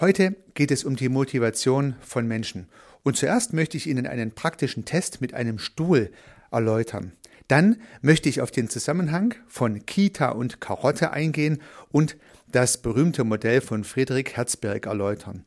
Heute 0.00 0.36
geht 0.54 0.70
es 0.70 0.84
um 0.84 0.94
die 0.94 1.08
Motivation 1.08 1.96
von 2.00 2.28
Menschen. 2.28 2.68
Und 3.02 3.16
zuerst 3.16 3.52
möchte 3.52 3.76
ich 3.76 3.88
Ihnen 3.88 4.06
einen 4.06 4.30
praktischen 4.30 4.84
Test 4.84 5.20
mit 5.20 5.34
einem 5.34 5.58
Stuhl 5.58 6.12
erläutern. 6.52 7.14
Dann 7.48 7.82
möchte 8.00 8.28
ich 8.28 8.40
auf 8.40 8.52
den 8.52 8.68
Zusammenhang 8.68 9.34
von 9.48 9.84
Kita 9.86 10.28
und 10.28 10.60
Karotte 10.60 11.10
eingehen 11.10 11.60
und 11.90 12.16
das 12.46 12.80
berühmte 12.80 13.24
Modell 13.24 13.60
von 13.60 13.82
Friedrich 13.82 14.36
Herzberg 14.36 14.86
erläutern. 14.86 15.44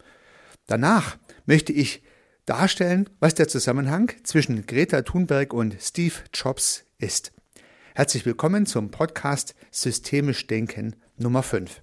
Danach 0.67 1.17
möchte 1.45 1.71
ich 1.71 2.03
darstellen, 2.45 3.09
was 3.21 3.35
der 3.35 3.47
Zusammenhang 3.47 4.11
zwischen 4.23 4.65
Greta 4.65 5.03
Thunberg 5.03 5.53
und 5.53 5.77
Steve 5.79 6.15
Jobs 6.33 6.83
ist. 6.97 7.31
Herzlich 7.95 8.25
willkommen 8.25 8.65
zum 8.65 8.91
Podcast 8.91 9.55
Systemisch 9.71 10.45
Denken 10.47 10.97
Nummer 11.17 11.41
5. 11.41 11.81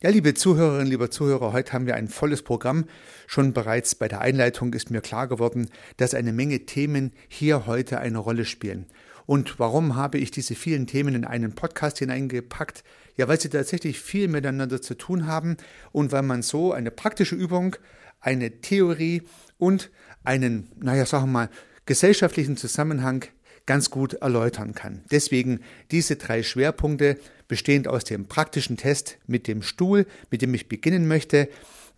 Ja, 0.00 0.10
liebe 0.10 0.32
Zuhörerinnen, 0.32 0.86
lieber 0.86 1.10
Zuhörer, 1.10 1.52
heute 1.52 1.72
haben 1.72 1.86
wir 1.86 1.96
ein 1.96 2.06
volles 2.06 2.42
Programm. 2.42 2.84
Schon 3.26 3.52
bereits 3.52 3.96
bei 3.96 4.06
der 4.06 4.20
Einleitung 4.20 4.72
ist 4.72 4.92
mir 4.92 5.00
klar 5.00 5.26
geworden, 5.26 5.70
dass 5.96 6.14
eine 6.14 6.32
Menge 6.32 6.66
Themen 6.66 7.10
hier 7.26 7.66
heute 7.66 7.98
eine 7.98 8.18
Rolle 8.18 8.44
spielen. 8.44 8.86
Und 9.26 9.58
warum 9.58 9.96
habe 9.96 10.18
ich 10.18 10.30
diese 10.30 10.54
vielen 10.54 10.86
Themen 10.86 11.16
in 11.16 11.24
einen 11.24 11.56
Podcast 11.56 11.98
hineingepackt? 11.98 12.84
Ja, 13.16 13.26
weil 13.26 13.40
sie 13.40 13.48
tatsächlich 13.48 13.98
viel 13.98 14.28
miteinander 14.28 14.80
zu 14.80 14.94
tun 14.94 15.26
haben 15.26 15.56
und 15.90 16.12
weil 16.12 16.22
man 16.22 16.42
so 16.42 16.72
eine 16.72 16.92
praktische 16.92 17.34
Übung, 17.34 17.74
eine 18.20 18.60
Theorie 18.60 19.22
und 19.56 19.90
einen, 20.22 20.70
naja, 20.76 21.06
sagen 21.06 21.24
wir 21.24 21.32
mal, 21.32 21.50
gesellschaftlichen 21.86 22.56
Zusammenhang 22.56 23.24
ganz 23.68 23.90
gut 23.90 24.14
erläutern 24.14 24.74
kann. 24.74 25.02
Deswegen 25.12 25.60
diese 25.90 26.16
drei 26.16 26.42
Schwerpunkte, 26.42 27.18
bestehend 27.48 27.86
aus 27.86 28.02
dem 28.02 28.26
praktischen 28.26 28.76
Test 28.76 29.18
mit 29.26 29.46
dem 29.46 29.62
Stuhl, 29.62 30.06
mit 30.30 30.42
dem 30.42 30.54
ich 30.54 30.68
beginnen 30.68 31.06
möchte, 31.06 31.48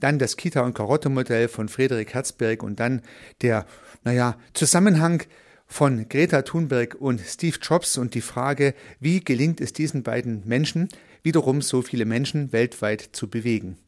dann 0.00 0.18
das 0.18 0.36
Kita- 0.36 0.62
und 0.62 0.74
Karotte-Modell 0.74 1.48
von 1.48 1.68
Friedrich 1.68 2.12
Herzberg 2.12 2.62
und 2.62 2.80
dann 2.80 3.02
der, 3.41 3.66
naja, 4.02 4.36
Zusammenhang 4.52 5.22
von 5.66 6.08
Greta 6.08 6.42
Thunberg 6.42 6.96
und 6.98 7.20
Steve 7.20 7.56
Jobs 7.62 7.96
und 7.98 8.14
die 8.14 8.20
Frage, 8.20 8.74
wie 8.98 9.20
gelingt 9.20 9.60
es 9.60 9.72
diesen 9.72 10.02
beiden 10.02 10.42
Menschen, 10.46 10.88
wiederum 11.22 11.62
so 11.62 11.82
viele 11.82 12.04
Menschen 12.04 12.52
weltweit 12.52 13.10
zu 13.12 13.30
bewegen. 13.30 13.78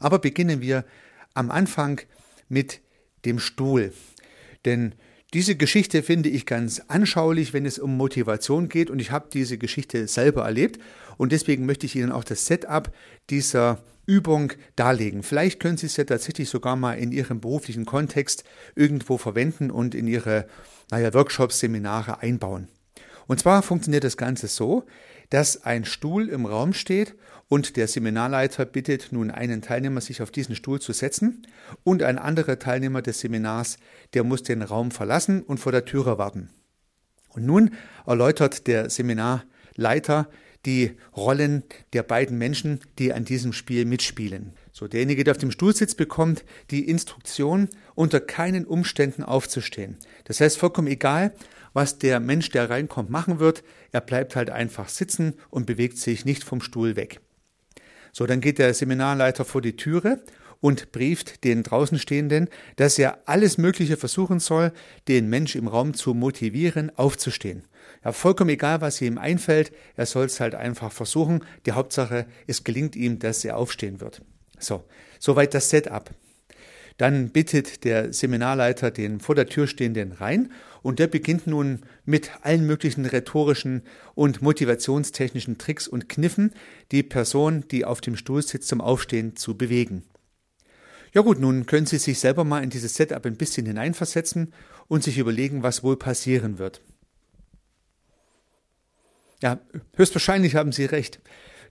Aber 0.00 0.18
beginnen 0.18 0.60
wir 0.60 0.84
am 1.34 1.52
Anfang 1.52 2.00
mit 2.48 2.80
dem 3.24 3.38
Stuhl. 3.38 3.92
Denn 4.64 4.94
diese 5.32 5.54
Geschichte 5.54 6.02
finde 6.02 6.28
ich 6.28 6.44
ganz 6.44 6.82
anschaulich, 6.88 7.52
wenn 7.52 7.64
es 7.64 7.78
um 7.78 7.96
Motivation 7.96 8.68
geht 8.68 8.90
und 8.90 8.98
ich 8.98 9.12
habe 9.12 9.28
diese 9.32 9.58
Geschichte 9.58 10.08
selber 10.08 10.44
erlebt 10.44 10.80
und 11.18 11.30
deswegen 11.30 11.66
möchte 11.66 11.86
ich 11.86 11.94
Ihnen 11.94 12.10
auch 12.10 12.24
das 12.24 12.46
Setup 12.46 12.92
dieser 13.30 13.78
Übung 14.06 14.52
darlegen. 14.74 15.22
Vielleicht 15.22 15.60
können 15.60 15.76
Sie 15.76 15.86
es 15.86 15.96
ja 15.96 16.04
tatsächlich 16.04 16.48
sogar 16.48 16.74
mal 16.74 16.94
in 16.94 17.12
Ihrem 17.12 17.40
beruflichen 17.40 17.86
Kontext 17.86 18.42
irgendwo 18.74 19.18
verwenden 19.18 19.70
und 19.70 19.94
in 19.94 20.08
Ihre 20.08 20.48
naja, 20.90 21.14
Workshops, 21.14 21.60
Seminare 21.60 22.18
einbauen. 22.20 22.66
Und 23.28 23.38
zwar 23.38 23.62
funktioniert 23.62 24.02
das 24.02 24.16
Ganze 24.16 24.48
so, 24.48 24.84
dass 25.30 25.64
ein 25.64 25.84
Stuhl 25.84 26.28
im 26.28 26.46
Raum 26.46 26.72
steht 26.72 27.14
und 27.48 27.76
der 27.76 27.88
Seminarleiter 27.88 28.64
bittet 28.64 29.08
nun 29.10 29.30
einen 29.30 29.62
Teilnehmer, 29.62 30.00
sich 30.00 30.22
auf 30.22 30.30
diesen 30.30 30.54
Stuhl 30.54 30.80
zu 30.80 30.92
setzen 30.92 31.46
und 31.82 32.02
ein 32.02 32.18
anderer 32.18 32.58
Teilnehmer 32.58 33.02
des 33.02 33.20
Seminars, 33.20 33.78
der 34.14 34.24
muss 34.24 34.42
den 34.42 34.62
Raum 34.62 34.90
verlassen 34.90 35.42
und 35.42 35.58
vor 35.58 35.72
der 35.72 35.84
Türe 35.84 36.18
warten. 36.18 36.50
Und 37.30 37.46
nun 37.46 37.74
erläutert 38.06 38.66
der 38.66 38.90
Seminarleiter 38.90 40.28
die 40.66 40.96
Rollen 41.16 41.64
der 41.92 42.02
beiden 42.02 42.38
Menschen, 42.38 42.80
die 42.98 43.12
an 43.12 43.24
diesem 43.24 43.52
Spiel 43.52 43.84
mitspielen. 43.84 44.52
So, 44.72 44.86
derjenige, 44.86 45.24
der 45.24 45.32
auf 45.32 45.38
dem 45.38 45.50
Stuhl 45.50 45.74
sitzt, 45.74 45.96
bekommt 45.96 46.44
die 46.70 46.88
Instruktion, 46.88 47.68
unter 47.94 48.20
keinen 48.20 48.64
Umständen 48.64 49.22
aufzustehen. 49.22 49.96
Das 50.24 50.40
heißt, 50.40 50.58
vollkommen 50.58 50.88
egal, 50.88 51.32
was 51.72 51.98
der 51.98 52.20
Mensch, 52.20 52.50
der 52.50 52.70
reinkommt, 52.70 53.10
machen 53.10 53.38
wird. 53.38 53.62
Er 53.92 54.00
bleibt 54.00 54.36
halt 54.36 54.50
einfach 54.50 54.88
sitzen 54.88 55.34
und 55.50 55.66
bewegt 55.66 55.98
sich 55.98 56.24
nicht 56.24 56.44
vom 56.44 56.60
Stuhl 56.60 56.96
weg. 56.96 57.20
So, 58.12 58.26
dann 58.26 58.40
geht 58.40 58.58
der 58.58 58.74
Seminarleiter 58.74 59.44
vor 59.44 59.62
die 59.62 59.76
Türe 59.76 60.22
und 60.60 60.92
brieft 60.92 61.44
den 61.44 61.62
draußen 61.62 61.98
Stehenden, 61.98 62.48
dass 62.76 62.98
er 62.98 63.20
alles 63.26 63.56
Mögliche 63.56 63.96
versuchen 63.96 64.40
soll, 64.40 64.72
den 65.08 65.28
Mensch 65.28 65.56
im 65.56 65.68
Raum 65.68 65.94
zu 65.94 66.14
motivieren, 66.14 66.90
aufzustehen. 66.96 67.64
Ja, 68.04 68.12
vollkommen 68.12 68.50
egal, 68.50 68.80
was 68.80 69.00
ihm 69.00 69.18
einfällt, 69.18 69.72
er 69.96 70.06
soll 70.06 70.26
es 70.26 70.40
halt 70.40 70.54
einfach 70.54 70.92
versuchen. 70.92 71.44
Die 71.66 71.72
Hauptsache, 71.72 72.26
es 72.46 72.64
gelingt 72.64 72.96
ihm, 72.96 73.18
dass 73.18 73.44
er 73.44 73.56
aufstehen 73.56 74.00
wird. 74.00 74.22
So, 74.60 74.84
soweit 75.18 75.54
das 75.54 75.70
Setup. 75.70 76.10
Dann 76.96 77.30
bittet 77.30 77.84
der 77.84 78.12
Seminarleiter 78.12 78.90
den 78.90 79.20
vor 79.20 79.34
der 79.34 79.46
Tür 79.46 79.66
stehenden 79.66 80.12
rein 80.12 80.52
und 80.82 80.98
der 80.98 81.06
beginnt 81.06 81.46
nun 81.46 81.80
mit 82.04 82.30
allen 82.42 82.66
möglichen 82.66 83.06
rhetorischen 83.06 83.82
und 84.14 84.42
motivationstechnischen 84.42 85.56
Tricks 85.56 85.88
und 85.88 86.08
Kniffen, 86.08 86.52
die 86.92 87.02
Person, 87.02 87.64
die 87.70 87.86
auf 87.86 88.02
dem 88.02 88.16
Stuhl 88.16 88.42
sitzt, 88.42 88.68
zum 88.68 88.82
Aufstehen 88.82 89.34
zu 89.34 89.56
bewegen. 89.56 90.04
Ja 91.12 91.22
gut, 91.22 91.40
nun 91.40 91.66
können 91.66 91.86
Sie 91.86 91.98
sich 91.98 92.20
selber 92.20 92.44
mal 92.44 92.62
in 92.62 92.70
dieses 92.70 92.94
Setup 92.94 93.24
ein 93.24 93.36
bisschen 93.36 93.66
hineinversetzen 93.66 94.52
und 94.86 95.02
sich 95.02 95.18
überlegen, 95.18 95.62
was 95.62 95.82
wohl 95.82 95.96
passieren 95.96 96.58
wird. 96.58 96.82
Ja, 99.42 99.58
höchstwahrscheinlich 99.96 100.54
haben 100.54 100.72
Sie 100.72 100.84
recht. 100.84 101.20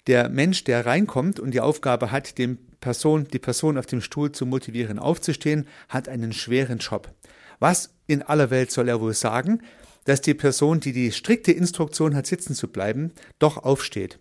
Der 0.07 0.29
Mensch, 0.29 0.63
der 0.63 0.85
reinkommt 0.85 1.39
und 1.39 1.51
die 1.51 1.61
Aufgabe 1.61 2.11
hat, 2.11 2.37
dem 2.37 2.57
Person, 2.81 3.27
die 3.27 3.39
Person 3.39 3.77
auf 3.77 3.85
dem 3.85 4.01
Stuhl 4.01 4.31
zu 4.31 4.45
motivieren, 4.45 4.99
aufzustehen, 4.99 5.67
hat 5.89 6.07
einen 6.07 6.33
schweren 6.33 6.79
Job. 6.79 7.13
Was 7.59 7.93
in 8.07 8.21
aller 8.21 8.49
Welt 8.49 8.71
soll 8.71 8.87
er 8.87 9.01
wohl 9.01 9.13
sagen, 9.13 9.61
dass 10.05 10.21
die 10.21 10.33
Person, 10.33 10.79
die 10.79 10.93
die 10.93 11.11
strikte 11.11 11.51
Instruktion 11.51 12.15
hat, 12.15 12.25
sitzen 12.25 12.55
zu 12.55 12.69
bleiben, 12.69 13.11
doch 13.37 13.57
aufsteht? 13.57 14.19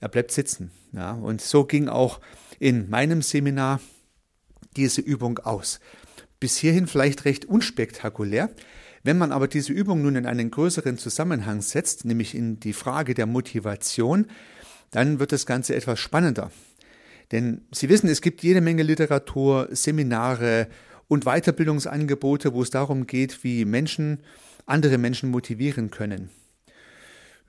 Er 0.00 0.08
bleibt 0.08 0.32
sitzen. 0.32 0.72
Ja, 0.92 1.12
und 1.12 1.40
so 1.40 1.64
ging 1.64 1.88
auch 1.88 2.20
in 2.58 2.90
meinem 2.90 3.22
Seminar 3.22 3.80
diese 4.76 5.00
Übung 5.00 5.38
aus. 5.38 5.80
Bis 6.38 6.56
hierhin 6.58 6.86
vielleicht 6.86 7.24
recht 7.24 7.46
unspektakulär. 7.46 8.50
Wenn 9.02 9.18
man 9.18 9.32
aber 9.32 9.48
diese 9.48 9.72
Übung 9.72 10.02
nun 10.02 10.16
in 10.16 10.26
einen 10.26 10.50
größeren 10.50 10.98
Zusammenhang 10.98 11.62
setzt, 11.62 12.04
nämlich 12.04 12.34
in 12.34 12.60
die 12.60 12.72
Frage 12.72 13.14
der 13.14 13.26
Motivation, 13.26 14.26
dann 14.90 15.18
wird 15.18 15.32
das 15.32 15.46
Ganze 15.46 15.74
etwas 15.74 15.98
spannender. 15.98 16.50
Denn 17.32 17.62
Sie 17.72 17.88
wissen, 17.88 18.08
es 18.08 18.20
gibt 18.20 18.42
jede 18.42 18.60
Menge 18.60 18.82
Literatur, 18.82 19.68
Seminare 19.72 20.68
und 21.08 21.24
Weiterbildungsangebote, 21.24 22.52
wo 22.52 22.62
es 22.62 22.70
darum 22.70 23.06
geht, 23.06 23.42
wie 23.44 23.64
Menschen 23.64 24.20
andere 24.66 24.98
Menschen 24.98 25.30
motivieren 25.30 25.90
können. 25.90 26.30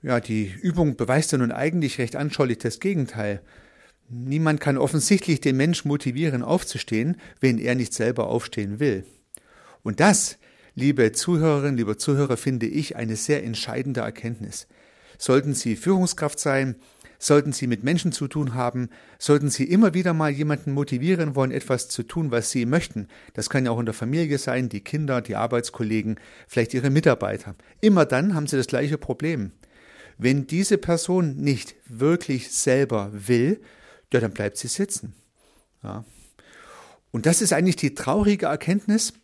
Ja, 0.02 0.20
die 0.20 0.54
Übung 0.62 0.96
beweist 0.96 1.32
ja 1.32 1.38
nun 1.38 1.50
eigentlich 1.50 1.98
recht 1.98 2.14
anschaulich 2.14 2.58
das 2.58 2.78
Gegenteil. 2.78 3.42
Niemand 4.08 4.60
kann 4.60 4.78
offensichtlich 4.78 5.40
den 5.40 5.56
Mensch 5.56 5.84
motivieren, 5.84 6.42
aufzustehen, 6.42 7.16
wenn 7.40 7.58
er 7.58 7.74
nicht 7.74 7.92
selber 7.92 8.28
aufstehen 8.28 8.78
will. 8.78 9.04
Und 9.82 10.00
das, 10.00 10.38
liebe 10.74 11.12
Zuhörerinnen, 11.12 11.76
liebe 11.76 11.96
Zuhörer, 11.96 12.36
finde 12.36 12.66
ich 12.66 12.96
eine 12.96 13.16
sehr 13.16 13.42
entscheidende 13.44 14.00
Erkenntnis. 14.00 14.68
Sollten 15.18 15.52
Sie 15.52 15.74
Führungskraft 15.74 16.38
sein, 16.38 16.76
Sollten 17.18 17.52
Sie 17.52 17.66
mit 17.66 17.82
Menschen 17.82 18.12
zu 18.12 18.28
tun 18.28 18.54
haben, 18.54 18.90
sollten 19.18 19.50
Sie 19.50 19.64
immer 19.64 19.92
wieder 19.92 20.14
mal 20.14 20.30
jemanden 20.30 20.72
motivieren 20.72 21.34
wollen, 21.34 21.50
etwas 21.50 21.88
zu 21.88 22.04
tun, 22.04 22.30
was 22.30 22.50
Sie 22.50 22.64
möchten. 22.64 23.08
Das 23.34 23.50
kann 23.50 23.64
ja 23.64 23.72
auch 23.72 23.80
in 23.80 23.86
der 23.86 23.94
Familie 23.94 24.38
sein, 24.38 24.68
die 24.68 24.82
Kinder, 24.82 25.20
die 25.20 25.34
Arbeitskollegen, 25.34 26.20
vielleicht 26.46 26.74
Ihre 26.74 26.90
Mitarbeiter. 26.90 27.56
Immer 27.80 28.06
dann 28.06 28.34
haben 28.34 28.46
Sie 28.46 28.56
das 28.56 28.68
gleiche 28.68 28.98
Problem. 28.98 29.52
Wenn 30.18 30.46
diese 30.46 30.78
Person 30.78 31.36
nicht 31.36 31.76
wirklich 31.86 32.50
selber 32.50 33.10
will, 33.12 33.60
ja, 34.12 34.20
dann 34.20 34.32
bleibt 34.32 34.56
sie 34.56 34.68
sitzen. 34.68 35.14
Ja. 35.82 36.04
Und 37.10 37.26
das 37.26 37.40
ist 37.40 37.52
eigentlich 37.52 37.76
die 37.76 37.94
traurige 37.94 38.46
Erkenntnis 38.46 39.14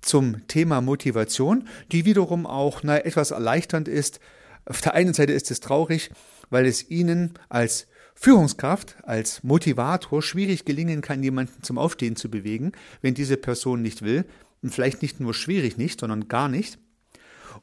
zum 0.00 0.46
Thema 0.48 0.80
Motivation, 0.80 1.68
die 1.90 2.04
wiederum 2.04 2.46
auch 2.46 2.82
na, 2.82 2.98
etwas 2.98 3.30
erleichternd 3.30 3.88
ist. 3.88 4.20
Auf 4.66 4.80
der 4.80 4.94
einen 4.94 5.14
Seite 5.14 5.32
ist 5.32 5.50
es 5.50 5.60
traurig, 5.60 6.10
weil 6.52 6.66
es 6.66 6.90
ihnen 6.90 7.32
als 7.48 7.88
Führungskraft, 8.14 8.96
als 9.02 9.42
Motivator 9.42 10.22
schwierig 10.22 10.64
gelingen 10.64 11.00
kann, 11.00 11.22
jemanden 11.22 11.62
zum 11.62 11.78
Aufstehen 11.78 12.14
zu 12.14 12.30
bewegen, 12.30 12.72
wenn 13.00 13.14
diese 13.14 13.36
Person 13.36 13.82
nicht 13.82 14.02
will. 14.02 14.24
Und 14.62 14.72
vielleicht 14.72 15.02
nicht 15.02 15.18
nur 15.18 15.34
schwierig 15.34 15.76
nicht, 15.76 15.98
sondern 15.98 16.28
gar 16.28 16.48
nicht. 16.48 16.78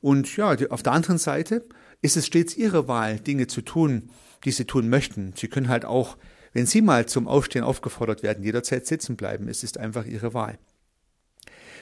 Und 0.01 0.36
ja, 0.36 0.56
auf 0.69 0.83
der 0.83 0.91
anderen 0.91 1.18
Seite 1.18 1.63
ist 2.01 2.18
es 2.18 2.25
stets 2.25 2.57
ihre 2.57 2.88
Wahl, 2.89 3.19
Dinge 3.19 3.47
zu 3.47 3.62
tun, 3.62 4.09
die 4.44 4.51
sie 4.51 4.65
tun 4.65 4.89
möchten. 4.89 5.33
Sie 5.38 5.47
können 5.47 5.69
halt 5.69 5.86
auch, 5.86 6.18
Wenn 6.51 6.65
Sie 6.65 6.81
mal 6.81 7.06
zum 7.06 7.27
Aufstehen 7.27 7.63
aufgefordert 7.63 8.24
werden, 8.24 8.44
jederzeit 8.44 8.88
sitzen 8.88 9.15
bleiben. 9.15 9.47
Es 9.47 9.63
ist 9.63 9.77
einfach 9.77 10.06
Ihre 10.06 10.33
Wahl. 10.33 10.57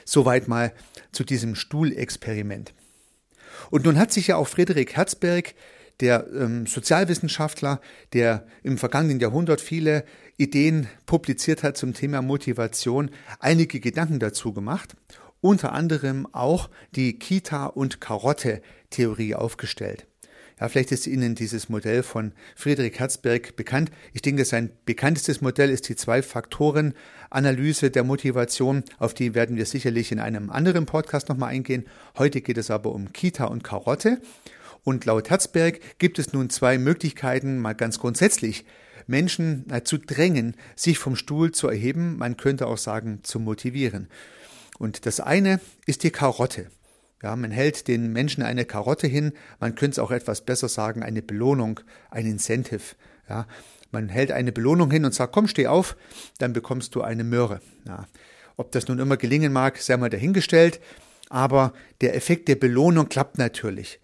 Soweit 0.04 0.46
mal 0.46 0.72
zu 1.10 1.24
diesem 1.24 1.54
Stuhlexperiment. 1.54 2.74
Und 3.70 3.86
nun 3.86 3.98
hat 3.98 4.12
sich 4.12 4.28
ja 4.28 4.36
auch 4.36 4.46
Friedrich 4.46 4.94
Herzberg, 4.94 5.54
der 6.00 6.26
ähm, 6.32 6.66
Sozialwissenschaftler, 6.66 7.80
der 8.12 8.46
im 8.62 8.78
vergangenen 8.78 9.20
Jahrhundert 9.20 9.60
viele 9.60 10.04
Ideen 10.36 10.86
publiziert 11.06 11.62
hat 11.62 11.76
zum 11.76 11.94
Thema 11.94 12.22
Motivation, 12.22 13.10
einige 13.40 13.80
Gedanken 13.80 14.20
dazu 14.20 14.52
gemacht, 14.52 14.94
unter 15.40 15.72
anderem 15.72 16.26
auch 16.32 16.70
die 16.94 17.18
Kita- 17.18 17.66
und 17.66 18.00
Karotte-Theorie 18.00 19.34
aufgestellt. 19.34 20.06
Ja, 20.60 20.68
vielleicht 20.68 20.90
ist 20.90 21.06
Ihnen 21.06 21.36
dieses 21.36 21.68
Modell 21.68 22.02
von 22.02 22.32
Friedrich 22.56 22.98
Herzberg 22.98 23.54
bekannt. 23.54 23.92
Ich 24.12 24.22
denke, 24.22 24.44
sein 24.44 24.72
bekanntestes 24.86 25.40
Modell 25.40 25.70
ist 25.70 25.88
die 25.88 25.94
Zwei-Faktoren-Analyse 25.94 27.92
der 27.92 28.02
Motivation. 28.02 28.82
Auf 28.98 29.14
die 29.14 29.36
werden 29.36 29.56
wir 29.56 29.66
sicherlich 29.66 30.10
in 30.10 30.18
einem 30.18 30.50
anderen 30.50 30.84
Podcast 30.84 31.28
nochmal 31.28 31.50
eingehen. 31.50 31.86
Heute 32.16 32.40
geht 32.40 32.58
es 32.58 32.72
aber 32.72 32.92
um 32.92 33.12
Kita 33.12 33.44
und 33.44 33.62
Karotte. 33.62 34.20
Und 34.84 35.04
laut 35.04 35.30
Herzberg 35.30 35.80
gibt 35.98 36.18
es 36.18 36.32
nun 36.32 36.50
zwei 36.50 36.78
Möglichkeiten, 36.78 37.58
mal 37.58 37.74
ganz 37.74 37.98
grundsätzlich 37.98 38.64
Menschen 39.06 39.64
zu 39.84 39.98
drängen, 39.98 40.54
sich 40.76 40.98
vom 40.98 41.16
Stuhl 41.16 41.52
zu 41.52 41.68
erheben, 41.68 42.18
man 42.18 42.36
könnte 42.36 42.66
auch 42.66 42.78
sagen, 42.78 43.20
zu 43.22 43.40
motivieren. 43.40 44.08
Und 44.78 45.06
das 45.06 45.20
eine 45.20 45.60
ist 45.86 46.04
die 46.04 46.10
Karotte. 46.10 46.66
Ja, 47.22 47.34
man 47.34 47.50
hält 47.50 47.88
den 47.88 48.12
Menschen 48.12 48.44
eine 48.44 48.64
Karotte 48.64 49.08
hin, 49.08 49.32
man 49.58 49.74
könnte 49.74 49.92
es 49.92 49.98
auch 49.98 50.12
etwas 50.12 50.42
besser 50.42 50.68
sagen, 50.68 51.02
eine 51.02 51.20
Belohnung, 51.20 51.80
ein 52.10 52.26
Incentive. 52.26 52.94
Ja, 53.28 53.48
man 53.90 54.08
hält 54.08 54.30
eine 54.30 54.52
Belohnung 54.52 54.90
hin 54.90 55.04
und 55.04 55.14
sagt, 55.14 55.32
komm, 55.32 55.48
steh 55.48 55.66
auf, 55.66 55.96
dann 56.38 56.52
bekommst 56.52 56.94
du 56.94 57.02
eine 57.02 57.24
Möhre. 57.24 57.60
Ja, 57.86 58.06
ob 58.56 58.70
das 58.70 58.86
nun 58.86 59.00
immer 59.00 59.16
gelingen 59.16 59.52
mag, 59.52 59.78
sei 59.78 59.96
mal 59.96 60.10
dahingestellt, 60.10 60.80
aber 61.28 61.72
der 62.02 62.14
Effekt 62.14 62.46
der 62.46 62.56
Belohnung 62.56 63.08
klappt 63.08 63.38
natürlich. 63.38 63.98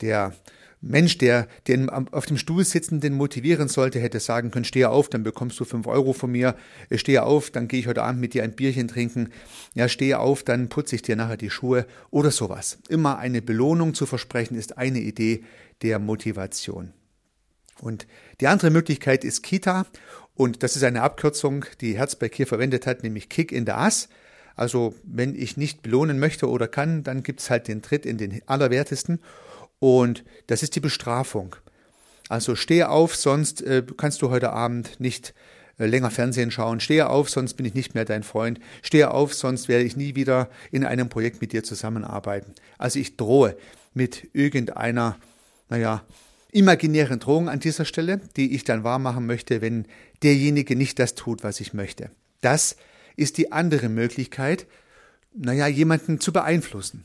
Der 0.00 0.34
Mensch, 0.80 1.18
der 1.18 1.48
den 1.66 1.88
auf 1.88 2.26
dem 2.26 2.36
Stuhl 2.36 2.64
sitzenden 2.64 3.14
motivieren 3.14 3.68
sollte, 3.68 3.98
hätte 3.98 4.20
sagen 4.20 4.50
können, 4.50 4.64
stehe 4.64 4.90
auf, 4.90 5.08
dann 5.08 5.22
bekommst 5.22 5.58
du 5.58 5.64
fünf 5.64 5.86
Euro 5.86 6.12
von 6.12 6.30
mir, 6.30 6.54
stehe 6.94 7.22
auf, 7.22 7.50
dann 7.50 7.66
gehe 7.66 7.80
ich 7.80 7.86
heute 7.86 8.02
Abend 8.02 8.20
mit 8.20 8.34
dir 8.34 8.44
ein 8.44 8.54
Bierchen 8.54 8.88
trinken, 8.88 9.30
ja, 9.74 9.88
stehe 9.88 10.18
auf, 10.18 10.42
dann 10.42 10.68
putze 10.68 10.96
ich 10.96 11.02
dir 11.02 11.16
nachher 11.16 11.36
die 11.36 11.50
Schuhe 11.50 11.86
oder 12.10 12.30
sowas. 12.30 12.78
Immer 12.88 13.18
eine 13.18 13.42
Belohnung 13.42 13.94
zu 13.94 14.06
versprechen, 14.06 14.56
ist 14.56 14.78
eine 14.78 15.00
Idee 15.00 15.44
der 15.82 15.98
Motivation. 15.98 16.92
Und 17.80 18.06
die 18.40 18.46
andere 18.46 18.70
Möglichkeit 18.70 19.24
ist 19.24 19.42
Kita 19.42 19.86
und 20.34 20.62
das 20.62 20.76
ist 20.76 20.84
eine 20.84 21.02
Abkürzung, 21.02 21.64
die 21.80 21.96
Herzberg 21.96 22.34
hier 22.34 22.46
verwendet 22.46 22.86
hat, 22.86 23.02
nämlich 23.02 23.28
Kick 23.28 23.52
in 23.52 23.66
the 23.66 23.72
Ass. 23.72 24.08
Also 24.54 24.94
wenn 25.02 25.34
ich 25.34 25.56
nicht 25.56 25.82
belohnen 25.82 26.18
möchte 26.18 26.48
oder 26.48 26.68
kann, 26.68 27.02
dann 27.02 27.22
gibt's 27.22 27.50
halt 27.50 27.68
den 27.68 27.82
Tritt 27.82 28.06
in 28.06 28.16
den 28.16 28.40
Allerwertesten. 28.46 29.20
Und 29.78 30.24
das 30.46 30.62
ist 30.62 30.76
die 30.76 30.80
Bestrafung. 30.80 31.56
Also 32.28 32.56
stehe 32.56 32.88
auf, 32.88 33.14
sonst 33.14 33.62
äh, 33.62 33.82
kannst 33.96 34.22
du 34.22 34.30
heute 34.30 34.52
Abend 34.52 34.98
nicht 34.98 35.34
äh, 35.78 35.86
länger 35.86 36.10
Fernsehen 36.10 36.50
schauen. 36.50 36.80
Stehe 36.80 37.08
auf, 37.08 37.30
sonst 37.30 37.54
bin 37.54 37.66
ich 37.66 37.74
nicht 37.74 37.94
mehr 37.94 38.04
dein 38.04 38.22
Freund. 38.22 38.58
Stehe 38.82 39.10
auf, 39.10 39.34
sonst 39.34 39.68
werde 39.68 39.84
ich 39.84 39.96
nie 39.96 40.14
wieder 40.14 40.48
in 40.70 40.84
einem 40.84 41.08
Projekt 41.08 41.40
mit 41.40 41.52
dir 41.52 41.62
zusammenarbeiten. 41.62 42.52
Also 42.78 42.98
ich 42.98 43.16
drohe 43.16 43.56
mit 43.94 44.28
irgendeiner, 44.32 45.16
naja, 45.68 46.02
imaginären 46.52 47.20
Drohung 47.20 47.48
an 47.48 47.60
dieser 47.60 47.84
Stelle, 47.84 48.20
die 48.36 48.54
ich 48.54 48.64
dann 48.64 48.84
wahrmachen 48.84 49.26
möchte, 49.26 49.60
wenn 49.60 49.86
derjenige 50.22 50.74
nicht 50.74 50.98
das 50.98 51.14
tut, 51.14 51.44
was 51.44 51.60
ich 51.60 51.74
möchte. 51.74 52.10
Das 52.40 52.76
ist 53.16 53.36
die 53.38 53.52
andere 53.52 53.88
Möglichkeit, 53.88 54.66
naja, 55.34 55.66
jemanden 55.66 56.20
zu 56.20 56.32
beeinflussen. 56.32 57.04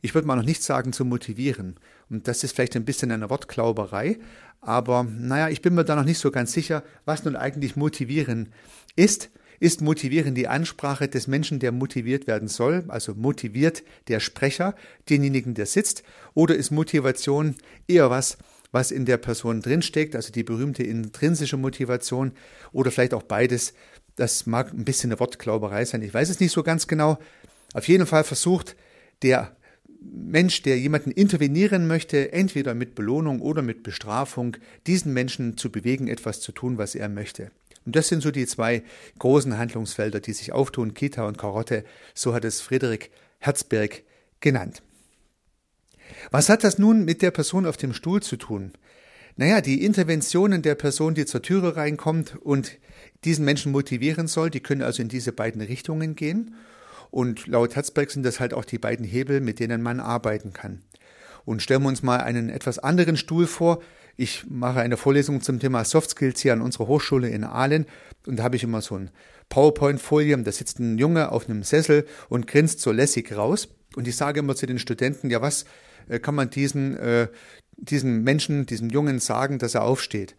Ich 0.00 0.14
würde 0.14 0.26
mal 0.26 0.36
noch 0.36 0.44
nicht 0.44 0.62
sagen 0.62 0.92
zu 0.92 1.04
motivieren. 1.04 1.76
Und 2.10 2.28
das 2.28 2.44
ist 2.44 2.54
vielleicht 2.54 2.76
ein 2.76 2.84
bisschen 2.84 3.10
eine 3.10 3.30
Wortklauberei, 3.30 4.18
aber 4.60 5.04
naja, 5.04 5.48
ich 5.48 5.62
bin 5.62 5.74
mir 5.74 5.84
da 5.84 5.94
noch 5.96 6.04
nicht 6.04 6.18
so 6.18 6.30
ganz 6.30 6.52
sicher, 6.52 6.82
was 7.04 7.24
nun 7.24 7.36
eigentlich 7.36 7.76
motivieren 7.76 8.52
ist. 8.96 9.30
Ist 9.60 9.80
motivieren 9.80 10.36
die 10.36 10.46
Ansprache 10.46 11.08
des 11.08 11.26
Menschen, 11.26 11.58
der 11.58 11.72
motiviert 11.72 12.28
werden 12.28 12.46
soll, 12.46 12.84
also 12.88 13.14
motiviert 13.14 13.82
der 14.06 14.20
Sprecher, 14.20 14.74
denjenigen, 15.10 15.54
der 15.54 15.66
sitzt, 15.66 16.04
oder 16.34 16.54
ist 16.54 16.70
Motivation 16.70 17.56
eher 17.88 18.08
was, 18.08 18.38
was 18.70 18.92
in 18.92 19.04
der 19.04 19.16
Person 19.16 19.60
drinsteckt, 19.60 20.14
also 20.14 20.32
die 20.32 20.44
berühmte 20.44 20.84
intrinsische 20.84 21.56
Motivation 21.56 22.32
oder 22.72 22.92
vielleicht 22.92 23.14
auch 23.14 23.24
beides. 23.24 23.74
Das 24.14 24.46
mag 24.46 24.72
ein 24.72 24.84
bisschen 24.84 25.10
eine 25.10 25.18
Wortklauberei 25.18 25.84
sein, 25.84 26.02
ich 26.02 26.14
weiß 26.14 26.30
es 26.30 26.38
nicht 26.38 26.52
so 26.52 26.62
ganz 26.62 26.86
genau. 26.86 27.18
Auf 27.74 27.88
jeden 27.88 28.06
Fall 28.06 28.22
versucht 28.22 28.76
der 29.22 29.56
Mensch, 30.00 30.62
der 30.62 30.78
jemanden 30.78 31.10
intervenieren 31.10 31.86
möchte, 31.86 32.32
entweder 32.32 32.74
mit 32.74 32.94
Belohnung 32.94 33.40
oder 33.40 33.62
mit 33.62 33.82
Bestrafung, 33.82 34.56
diesen 34.86 35.12
Menschen 35.12 35.56
zu 35.56 35.70
bewegen, 35.70 36.08
etwas 36.08 36.40
zu 36.40 36.52
tun, 36.52 36.78
was 36.78 36.94
er 36.94 37.08
möchte. 37.08 37.50
Und 37.84 37.96
das 37.96 38.08
sind 38.08 38.22
so 38.22 38.30
die 38.30 38.46
zwei 38.46 38.82
großen 39.18 39.56
Handlungsfelder, 39.56 40.20
die 40.20 40.34
sich 40.34 40.52
auftun, 40.52 40.94
Kita 40.94 41.26
und 41.26 41.38
Karotte, 41.38 41.84
so 42.14 42.34
hat 42.34 42.44
es 42.44 42.60
Friedrich 42.60 43.10
Herzberg 43.38 44.02
genannt. 44.40 44.82
Was 46.30 46.48
hat 46.48 46.64
das 46.64 46.78
nun 46.78 47.04
mit 47.04 47.22
der 47.22 47.30
Person 47.30 47.66
auf 47.66 47.76
dem 47.76 47.92
Stuhl 47.92 48.22
zu 48.22 48.36
tun? 48.36 48.72
Naja, 49.36 49.60
die 49.60 49.84
Interventionen 49.84 50.62
der 50.62 50.74
Person, 50.74 51.14
die 51.14 51.24
zur 51.24 51.42
Türe 51.42 51.76
reinkommt 51.76 52.36
und 52.36 52.76
diesen 53.24 53.44
Menschen 53.44 53.72
motivieren 53.72 54.26
soll, 54.26 54.50
die 54.50 54.60
können 54.60 54.82
also 54.82 55.00
in 55.00 55.08
diese 55.08 55.32
beiden 55.32 55.60
Richtungen 55.60 56.16
gehen. 56.16 56.56
Und 57.10 57.46
laut 57.46 57.76
Herzberg 57.76 58.10
sind 58.10 58.24
das 58.24 58.40
halt 58.40 58.54
auch 58.54 58.64
die 58.64 58.78
beiden 58.78 59.04
Hebel, 59.04 59.40
mit 59.40 59.60
denen 59.60 59.82
man 59.82 60.00
arbeiten 60.00 60.52
kann. 60.52 60.82
Und 61.44 61.62
stellen 61.62 61.82
wir 61.82 61.88
uns 61.88 62.02
mal 62.02 62.20
einen 62.20 62.50
etwas 62.50 62.78
anderen 62.78 63.16
Stuhl 63.16 63.46
vor. 63.46 63.80
Ich 64.16 64.44
mache 64.48 64.80
eine 64.80 64.96
Vorlesung 64.96 65.40
zum 65.40 65.60
Thema 65.60 65.84
Soft 65.84 66.10
Skills 66.10 66.40
hier 66.40 66.52
an 66.52 66.60
unserer 66.60 66.88
Hochschule 66.88 67.28
in 67.28 67.44
Aalen 67.44 67.86
und 68.26 68.38
da 68.38 68.42
habe 68.42 68.56
ich 68.56 68.62
immer 68.62 68.82
so 68.82 68.96
ein 68.96 69.10
PowerPoint-Folie, 69.48 70.36
da 70.42 70.52
sitzt 70.52 70.78
ein 70.78 70.98
Junge 70.98 71.32
auf 71.32 71.48
einem 71.48 71.62
Sessel 71.62 72.06
und 72.28 72.46
grinst 72.46 72.80
so 72.80 72.92
lässig 72.92 73.34
raus. 73.34 73.68
Und 73.96 74.06
ich 74.06 74.16
sage 74.16 74.40
immer 74.40 74.54
zu 74.54 74.66
den 74.66 74.78
Studenten, 74.78 75.30
ja, 75.30 75.40
was 75.40 75.64
äh, 76.08 76.18
kann 76.18 76.34
man 76.34 76.50
diesen, 76.50 76.96
äh, 76.98 77.28
diesen 77.76 78.22
Menschen, 78.22 78.66
diesem 78.66 78.90
Jungen 78.90 79.18
sagen, 79.18 79.58
dass 79.58 79.74
er 79.74 79.82
aufsteht? 79.82 80.36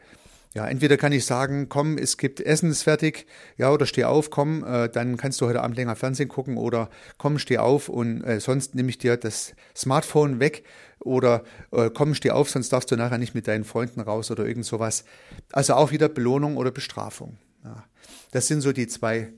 Ja, 0.55 0.67
entweder 0.67 0.97
kann 0.97 1.11
ich 1.11 1.25
sagen, 1.25 1.69
komm, 1.69 1.99
es 1.99 2.17
gibt 2.17 2.39
Essen, 2.39 2.71
ist 2.71 2.81
fertig, 2.81 3.27
ja, 3.57 3.71
oder 3.71 3.85
steh 3.85 4.05
auf, 4.05 4.31
komm, 4.31 4.63
äh, 4.63 4.89
dann 4.89 5.15
kannst 5.15 5.39
du 5.41 5.45
heute 5.45 5.61
Abend 5.61 5.77
länger 5.77 5.95
Fernsehen 5.95 6.27
gucken, 6.27 6.57
oder 6.57 6.89
komm, 7.19 7.37
steh 7.37 7.59
auf 7.59 7.87
und 7.87 8.23
äh, 8.23 8.39
sonst 8.39 8.73
nehme 8.73 8.89
ich 8.89 8.97
dir 8.97 9.15
das 9.15 9.53
Smartphone 9.75 10.39
weg, 10.39 10.63
oder 10.99 11.43
äh, 11.71 11.91
komm, 11.93 12.15
steh 12.15 12.31
auf, 12.31 12.49
sonst 12.49 12.73
darfst 12.73 12.89
du 12.89 12.95
nachher 12.95 13.19
nicht 13.19 13.35
mit 13.35 13.47
deinen 13.47 13.63
Freunden 13.63 14.01
raus 14.01 14.31
oder 14.31 14.45
irgend 14.45 14.65
sowas. 14.65 15.05
Also 15.51 15.75
auch 15.75 15.91
wieder 15.91 16.09
Belohnung 16.09 16.57
oder 16.57 16.71
Bestrafung. 16.71 17.37
Ja. 17.63 17.85
Das 18.31 18.47
sind 18.47 18.61
so 18.61 18.71
die 18.71 18.87
zwei 18.87 19.31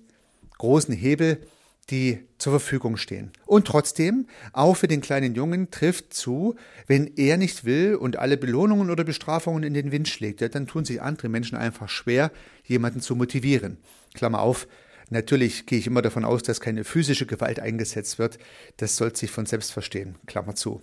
großen 0.59 0.93
Hebel, 0.93 1.41
die 1.89 2.25
zur 2.37 2.53
Verfügung 2.53 2.95
stehen. 2.97 3.31
Und 3.45 3.67
trotzdem, 3.67 4.27
auch 4.53 4.75
für 4.75 4.87
den 4.87 5.01
kleinen 5.01 5.35
Jungen 5.35 5.71
trifft 5.71 6.13
zu, 6.13 6.55
wenn 6.87 7.07
er 7.17 7.37
nicht 7.37 7.65
will 7.65 7.95
und 7.95 8.17
alle 8.17 8.37
Belohnungen 8.37 8.89
oder 8.89 9.03
Bestrafungen 9.03 9.63
in 9.63 9.73
den 9.73 9.91
Wind 9.91 10.07
schlägt, 10.07 10.41
ja, 10.41 10.47
dann 10.47 10.67
tun 10.67 10.85
sich 10.85 11.01
andere 11.01 11.29
Menschen 11.29 11.57
einfach 11.57 11.89
schwer, 11.89 12.31
jemanden 12.63 13.01
zu 13.01 13.15
motivieren. 13.15 13.77
Klammer 14.13 14.39
auf, 14.41 14.67
natürlich 15.09 15.65
gehe 15.65 15.79
ich 15.79 15.87
immer 15.87 16.01
davon 16.01 16.23
aus, 16.23 16.43
dass 16.43 16.61
keine 16.61 16.83
physische 16.83 17.25
Gewalt 17.25 17.59
eingesetzt 17.59 18.19
wird. 18.19 18.37
Das 18.77 18.95
soll 18.95 19.15
sich 19.15 19.31
von 19.31 19.45
selbst 19.45 19.71
verstehen. 19.71 20.15
Klammer 20.27 20.55
zu. 20.55 20.81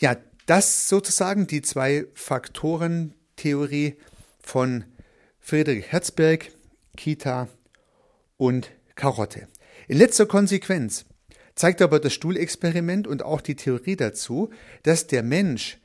Ja, 0.00 0.16
das 0.46 0.88
sozusagen 0.88 1.46
die 1.46 1.62
zwei 1.62 2.06
Faktoren-Theorie 2.14 3.96
von 4.40 4.84
Friedrich 5.38 5.86
Herzberg, 5.92 6.50
Kita 6.96 7.48
und 8.40 8.70
Karotte. 8.94 9.48
In 9.86 9.98
letzter 9.98 10.24
Konsequenz 10.24 11.04
zeigt 11.54 11.82
aber 11.82 12.00
das 12.00 12.14
Stuhlexperiment 12.14 13.06
und 13.06 13.22
auch 13.22 13.42
die 13.42 13.54
Theorie 13.54 13.96
dazu, 13.96 14.48
dass 14.82 15.06
der 15.06 15.22
Mensch 15.22 15.78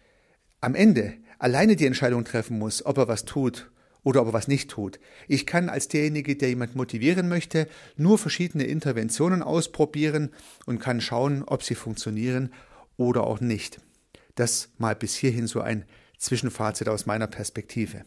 am 0.62 0.74
Ende 0.74 1.16
alleine 1.38 1.76
die 1.76 1.86
Entscheidung 1.86 2.24
treffen 2.24 2.58
muss, 2.58 2.86
ob 2.86 2.98
er 2.98 3.10
was 3.10 3.26
tut 3.26 3.70
oder 4.04 4.22
ob 4.22 4.28
er 4.28 4.34
was 4.34 4.48
nicht 4.48 4.72
tut. 4.72 5.02
Ich 5.28 5.46
kann 5.46 5.68
als 5.68 5.90
derjenige, 5.90 6.38
der 6.38 6.48
jemand 6.48 6.78
motivieren 6.78 7.28
möchte, 7.28 7.68
nur 7.98 8.18
verschiedene 8.18 8.64
Interventionen 8.64 9.44
ausprobieren 9.44 10.32
und 10.66 10.80
kann 10.80 11.02
schauen, 11.02 11.44
ob 11.44 11.62
sie 11.62 11.76
funktionieren 11.76 12.54
oder 12.96 13.28
auch 13.28 13.42
nicht. 13.42 13.82
Das 14.36 14.70
mal 14.78 14.96
bis 14.96 15.14
hierhin 15.14 15.48
so 15.48 15.60
ein 15.60 15.84
Zwischenfazit 16.20 16.88
aus 16.88 17.06
meiner 17.06 17.28
Perspektive. 17.28 18.06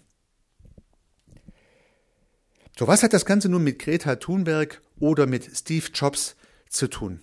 So, 2.79 2.87
was 2.87 3.03
hat 3.03 3.13
das 3.13 3.25
Ganze 3.25 3.49
nun 3.49 3.65
mit 3.65 3.81
Greta 3.81 4.15
Thunberg 4.15 4.81
oder 5.01 5.27
mit 5.27 5.51
Steve 5.53 5.87
Jobs 5.93 6.37
zu 6.69 6.87
tun? 6.87 7.19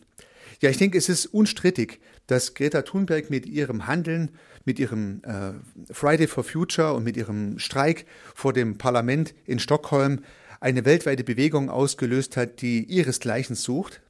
Ja, 0.59 0.69
ich 0.69 0.75
denke, 0.75 0.97
es 0.97 1.07
ist 1.07 1.27
unstrittig, 1.27 2.01
dass 2.27 2.55
Greta 2.55 2.81
Thunberg 2.81 3.29
mit 3.29 3.45
ihrem 3.45 3.87
Handeln, 3.87 4.31
mit 4.65 4.79
ihrem 4.79 5.21
äh, 5.23 5.53
Friday 5.93 6.27
for 6.27 6.43
Future 6.43 6.93
und 6.93 7.05
mit 7.05 7.15
ihrem 7.15 7.57
Streik 7.57 8.05
vor 8.33 8.51
dem 8.51 8.77
Parlament 8.77 9.33
in 9.45 9.59
Stockholm 9.59 10.25
eine 10.59 10.83
weltweite 10.83 11.23
Bewegung 11.23 11.69
ausgelöst 11.69 12.35
hat, 12.35 12.61
die 12.61 12.83
ihresgleichen 12.83 13.55
sucht. 13.55 14.01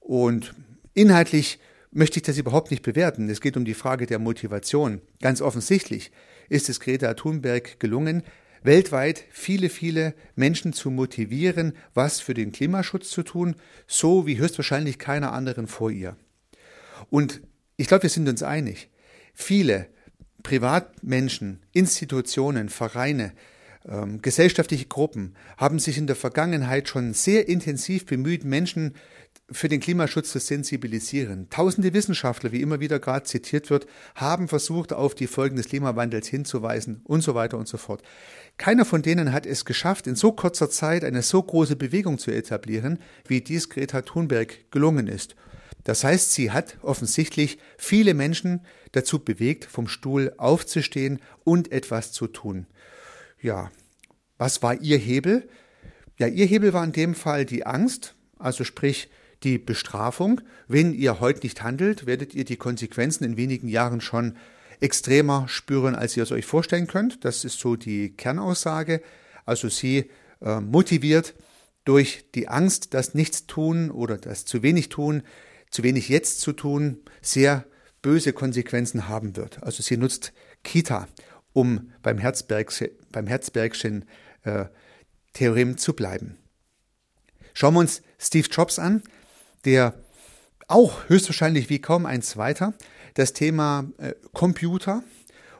Und 0.00 0.54
inhaltlich 0.94 1.60
möchte 1.92 2.18
ich 2.18 2.24
das 2.24 2.36
überhaupt 2.36 2.72
nicht 2.72 2.82
bewerten. 2.82 3.28
Es 3.28 3.40
geht 3.40 3.56
um 3.56 3.64
die 3.64 3.74
Frage 3.74 4.06
der 4.06 4.18
Motivation. 4.18 5.02
Ganz 5.20 5.40
offensichtlich 5.40 6.10
ist 6.48 6.68
es 6.68 6.80
Greta 6.80 7.14
Thunberg 7.14 7.78
gelungen, 7.78 8.24
weltweit 8.62 9.24
viele, 9.30 9.68
viele 9.68 10.14
Menschen 10.34 10.72
zu 10.72 10.90
motivieren, 10.90 11.74
was 11.94 12.20
für 12.20 12.34
den 12.34 12.52
Klimaschutz 12.52 13.10
zu 13.10 13.22
tun, 13.22 13.56
so 13.86 14.26
wie 14.26 14.38
höchstwahrscheinlich 14.38 14.98
keiner 14.98 15.32
anderen 15.32 15.66
vor 15.66 15.90
ihr. 15.90 16.16
Und 17.08 17.40
ich 17.76 17.86
glaube, 17.86 18.04
wir 18.04 18.10
sind 18.10 18.28
uns 18.28 18.42
einig. 18.42 18.90
Viele 19.34 19.86
Privatmenschen, 20.42 21.60
Institutionen, 21.72 22.68
Vereine, 22.68 23.32
ähm, 23.88 24.20
gesellschaftliche 24.20 24.86
Gruppen 24.86 25.34
haben 25.56 25.78
sich 25.78 25.96
in 25.96 26.06
der 26.06 26.16
Vergangenheit 26.16 26.88
schon 26.88 27.14
sehr 27.14 27.48
intensiv 27.48 28.06
bemüht, 28.06 28.44
Menschen 28.44 28.94
für 29.52 29.68
den 29.68 29.80
Klimaschutz 29.80 30.30
zu 30.30 30.38
sensibilisieren. 30.38 31.48
Tausende 31.50 31.92
Wissenschaftler, 31.92 32.52
wie 32.52 32.60
immer 32.60 32.80
wieder 32.80 32.98
gerade 33.00 33.24
zitiert 33.24 33.70
wird, 33.70 33.86
haben 34.14 34.48
versucht, 34.48 34.92
auf 34.92 35.14
die 35.14 35.26
Folgen 35.26 35.56
des 35.56 35.68
Klimawandels 35.68 36.28
hinzuweisen 36.28 37.00
und 37.04 37.22
so 37.22 37.34
weiter 37.34 37.58
und 37.58 37.66
so 37.66 37.76
fort. 37.76 38.02
Keiner 38.58 38.84
von 38.84 39.02
denen 39.02 39.32
hat 39.32 39.46
es 39.46 39.64
geschafft, 39.64 40.06
in 40.06 40.14
so 40.14 40.32
kurzer 40.32 40.70
Zeit 40.70 41.04
eine 41.04 41.22
so 41.22 41.42
große 41.42 41.76
Bewegung 41.76 42.18
zu 42.18 42.30
etablieren, 42.30 42.98
wie 43.26 43.40
dies 43.40 43.68
Greta 43.68 44.02
Thunberg 44.02 44.70
gelungen 44.70 45.08
ist. 45.08 45.34
Das 45.84 46.04
heißt, 46.04 46.32
sie 46.32 46.50
hat 46.50 46.76
offensichtlich 46.82 47.58
viele 47.78 48.14
Menschen 48.14 48.60
dazu 48.92 49.18
bewegt, 49.18 49.64
vom 49.64 49.88
Stuhl 49.88 50.32
aufzustehen 50.36 51.20
und 51.44 51.72
etwas 51.72 52.12
zu 52.12 52.26
tun. 52.26 52.66
Ja, 53.40 53.70
was 54.36 54.62
war 54.62 54.80
ihr 54.80 54.98
Hebel? 54.98 55.48
Ja, 56.18 56.26
ihr 56.26 56.46
Hebel 56.46 56.72
war 56.72 56.84
in 56.84 56.92
dem 56.92 57.14
Fall 57.14 57.46
die 57.46 57.64
Angst, 57.64 58.14
also 58.38 58.64
sprich 58.64 59.08
die 59.42 59.58
Bestrafung. 59.58 60.40
Wenn 60.68 60.92
ihr 60.92 61.20
heute 61.20 61.40
nicht 61.42 61.62
handelt, 61.62 62.06
werdet 62.06 62.34
ihr 62.34 62.44
die 62.44 62.56
Konsequenzen 62.56 63.24
in 63.24 63.36
wenigen 63.36 63.68
Jahren 63.68 64.00
schon 64.00 64.36
extremer 64.80 65.46
spüren, 65.48 65.94
als 65.94 66.16
ihr 66.16 66.22
es 66.22 66.32
euch 66.32 66.46
vorstellen 66.46 66.86
könnt. 66.86 67.24
Das 67.24 67.44
ist 67.44 67.58
so 67.58 67.76
die 67.76 68.10
Kernaussage. 68.16 69.02
Also 69.44 69.68
sie 69.68 70.10
äh, 70.40 70.60
motiviert 70.60 71.34
durch 71.84 72.24
die 72.34 72.48
Angst, 72.48 72.94
das 72.94 73.14
Nichts 73.14 73.46
tun 73.46 73.90
oder 73.90 74.18
das 74.18 74.44
zu 74.44 74.62
wenig 74.62 74.88
tun, 74.88 75.22
zu 75.70 75.82
wenig 75.82 76.08
jetzt 76.08 76.40
zu 76.40 76.52
tun, 76.52 76.98
sehr 77.22 77.64
böse 78.02 78.32
Konsequenzen 78.32 79.08
haben 79.08 79.36
wird. 79.36 79.62
Also 79.62 79.82
sie 79.82 79.96
nutzt 79.96 80.32
Kita, 80.62 81.08
um 81.52 81.92
beim, 82.02 82.18
Herzbergschen, 82.18 82.88
beim 83.12 83.26
Herzbergschen 83.26 84.04
äh, 84.44 84.66
Theorem 85.32 85.78
zu 85.78 85.94
bleiben. 85.94 86.36
Schauen 87.54 87.74
wir 87.74 87.80
uns 87.80 88.02
Steve 88.18 88.48
Jobs 88.50 88.78
an, 88.78 89.02
der 89.64 89.94
auch 90.68 91.08
höchstwahrscheinlich 91.08 91.68
wie 91.68 91.80
kaum 91.80 92.06
ein 92.06 92.22
zweiter 92.22 92.74
das 93.14 93.32
Thema 93.32 93.90
äh, 93.98 94.14
Computer 94.32 95.02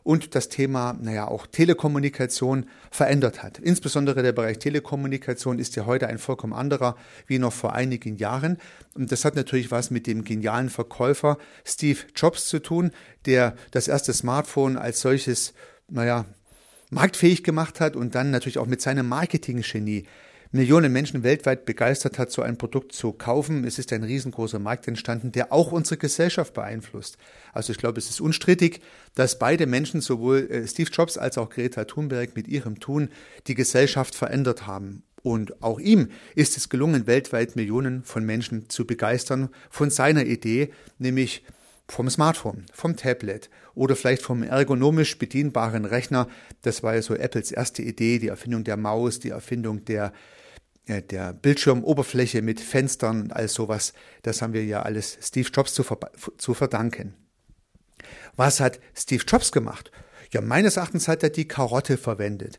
und 0.02 0.34
das 0.34 0.48
Thema, 0.48 0.96
naja, 1.00 1.28
auch 1.28 1.46
Telekommunikation 1.46 2.66
verändert 2.90 3.42
hat. 3.42 3.58
Insbesondere 3.58 4.22
der 4.22 4.32
Bereich 4.32 4.58
Telekommunikation 4.58 5.58
ist 5.58 5.76
ja 5.76 5.86
heute 5.86 6.08
ein 6.08 6.18
vollkommen 6.18 6.52
anderer 6.52 6.96
wie 7.26 7.38
noch 7.38 7.52
vor 7.52 7.74
einigen 7.74 8.16
Jahren. 8.16 8.58
Und 8.94 9.12
das 9.12 9.24
hat 9.24 9.36
natürlich 9.36 9.70
was 9.70 9.90
mit 9.90 10.06
dem 10.06 10.24
genialen 10.24 10.70
Verkäufer 10.70 11.38
Steve 11.64 12.00
Jobs 12.14 12.48
zu 12.48 12.60
tun, 12.60 12.92
der 13.26 13.54
das 13.72 13.88
erste 13.88 14.12
Smartphone 14.12 14.76
als 14.76 15.00
solches, 15.00 15.52
naja, 15.88 16.24
marktfähig 16.90 17.44
gemacht 17.44 17.78
hat 17.80 17.94
und 17.94 18.14
dann 18.14 18.30
natürlich 18.30 18.58
auch 18.58 18.66
mit 18.66 18.80
seinem 18.80 19.08
Marketing-Genie 19.08 20.06
Millionen 20.52 20.92
Menschen 20.92 21.22
weltweit 21.22 21.64
begeistert 21.64 22.18
hat, 22.18 22.32
so 22.32 22.42
ein 22.42 22.58
Produkt 22.58 22.92
zu 22.92 23.12
kaufen. 23.12 23.62
Es 23.64 23.78
ist 23.78 23.92
ein 23.92 24.02
riesengroßer 24.02 24.58
Markt 24.58 24.88
entstanden, 24.88 25.30
der 25.30 25.52
auch 25.52 25.70
unsere 25.70 25.96
Gesellschaft 25.96 26.54
beeinflusst. 26.54 27.18
Also 27.52 27.72
ich 27.72 27.78
glaube, 27.78 27.98
es 27.98 28.10
ist 28.10 28.20
unstrittig, 28.20 28.80
dass 29.14 29.38
beide 29.38 29.66
Menschen, 29.66 30.00
sowohl 30.00 30.50
äh, 30.50 30.66
Steve 30.66 30.90
Jobs 30.90 31.16
als 31.16 31.38
auch 31.38 31.50
Greta 31.50 31.84
Thunberg 31.84 32.34
mit 32.34 32.48
ihrem 32.48 32.80
Tun 32.80 33.10
die 33.46 33.54
Gesellschaft 33.54 34.16
verändert 34.16 34.66
haben. 34.66 35.04
Und 35.22 35.62
auch 35.62 35.78
ihm 35.78 36.08
ist 36.34 36.56
es 36.56 36.68
gelungen, 36.68 37.06
weltweit 37.06 37.54
Millionen 37.54 38.02
von 38.02 38.24
Menschen 38.24 38.68
zu 38.68 38.86
begeistern 38.86 39.50
von 39.70 39.90
seiner 39.90 40.24
Idee, 40.24 40.70
nämlich 40.98 41.44
vom 41.86 42.10
Smartphone, 42.10 42.66
vom 42.72 42.96
Tablet 42.96 43.50
oder 43.74 43.94
vielleicht 43.94 44.22
vom 44.22 44.42
ergonomisch 44.42 45.16
bedienbaren 45.18 45.84
Rechner. 45.84 46.28
Das 46.62 46.82
war 46.82 46.96
ja 46.96 47.02
so 47.02 47.14
Apples 47.14 47.52
erste 47.52 47.82
Idee, 47.82 48.18
die 48.18 48.28
Erfindung 48.28 48.64
der 48.64 48.76
Maus, 48.76 49.20
die 49.20 49.30
Erfindung 49.30 49.84
der 49.84 50.12
der 50.90 51.32
Bildschirmoberfläche 51.32 52.42
mit 52.42 52.60
Fenstern 52.60 53.22
und 53.22 53.32
all 53.32 53.48
sowas, 53.48 53.92
das 54.22 54.42
haben 54.42 54.52
wir 54.52 54.64
ja 54.64 54.82
alles 54.82 55.18
Steve 55.22 55.48
Jobs 55.52 55.74
zu, 55.74 55.84
zu 56.36 56.54
verdanken. 56.54 57.14
Was 58.36 58.60
hat 58.60 58.80
Steve 58.94 59.24
Jobs 59.26 59.52
gemacht? 59.52 59.90
Ja, 60.32 60.40
meines 60.40 60.76
Erachtens 60.76 61.08
hat 61.08 61.22
er 61.22 61.30
die 61.30 61.48
Karotte 61.48 61.96
verwendet. 61.96 62.58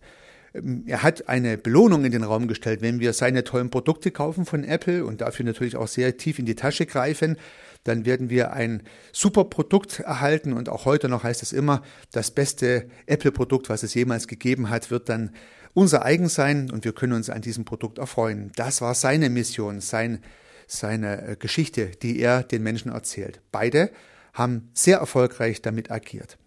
Ähm, 0.53 0.83
er 0.87 1.03
hat 1.03 1.29
eine 1.29 1.57
Belohnung 1.57 2.05
in 2.05 2.11
den 2.11 2.23
Raum 2.23 2.47
gestellt, 2.47 2.81
wenn 2.81 2.99
wir 2.99 3.13
seine 3.13 3.43
tollen 3.43 3.69
Produkte 3.69 4.11
kaufen 4.11 4.45
von 4.45 4.63
Apple 4.63 5.05
und 5.05 5.21
dafür 5.21 5.45
natürlich 5.45 5.75
auch 5.75 5.87
sehr 5.87 6.17
tief 6.17 6.39
in 6.39 6.45
die 6.45 6.55
Tasche 6.55 6.85
greifen, 6.85 7.37
dann 7.83 8.05
werden 8.05 8.29
wir 8.29 8.53
ein 8.53 8.83
super 9.11 9.45
Produkt 9.45 10.01
erhalten 10.01 10.53
und 10.53 10.69
auch 10.69 10.85
heute 10.85 11.09
noch 11.09 11.23
heißt 11.23 11.41
es 11.41 11.51
immer, 11.51 11.81
das 12.11 12.29
beste 12.31 12.87
Apple-Produkt, 13.07 13.69
was 13.69 13.81
es 13.83 13.93
jemals 13.93 14.27
gegeben 14.27 14.69
hat, 14.69 14.91
wird 14.91 15.09
dann 15.09 15.31
unser 15.73 16.05
eigen 16.05 16.29
sein 16.29 16.69
und 16.71 16.85
wir 16.85 16.93
können 16.93 17.13
uns 17.13 17.29
an 17.29 17.41
diesem 17.41 17.65
Produkt 17.65 17.97
erfreuen. 17.97 18.51
Das 18.55 18.81
war 18.81 18.93
seine 18.93 19.29
Mission, 19.29 19.81
sein, 19.81 20.23
seine 20.67 21.27
äh, 21.27 21.35
Geschichte, 21.35 21.87
die 21.87 22.19
er 22.19 22.43
den 22.43 22.63
Menschen 22.63 22.91
erzählt. 22.91 23.41
Beide 23.51 23.91
haben 24.33 24.69
sehr 24.73 24.97
erfolgreich 24.97 25.61
damit 25.61 25.91
agiert. 25.91 26.37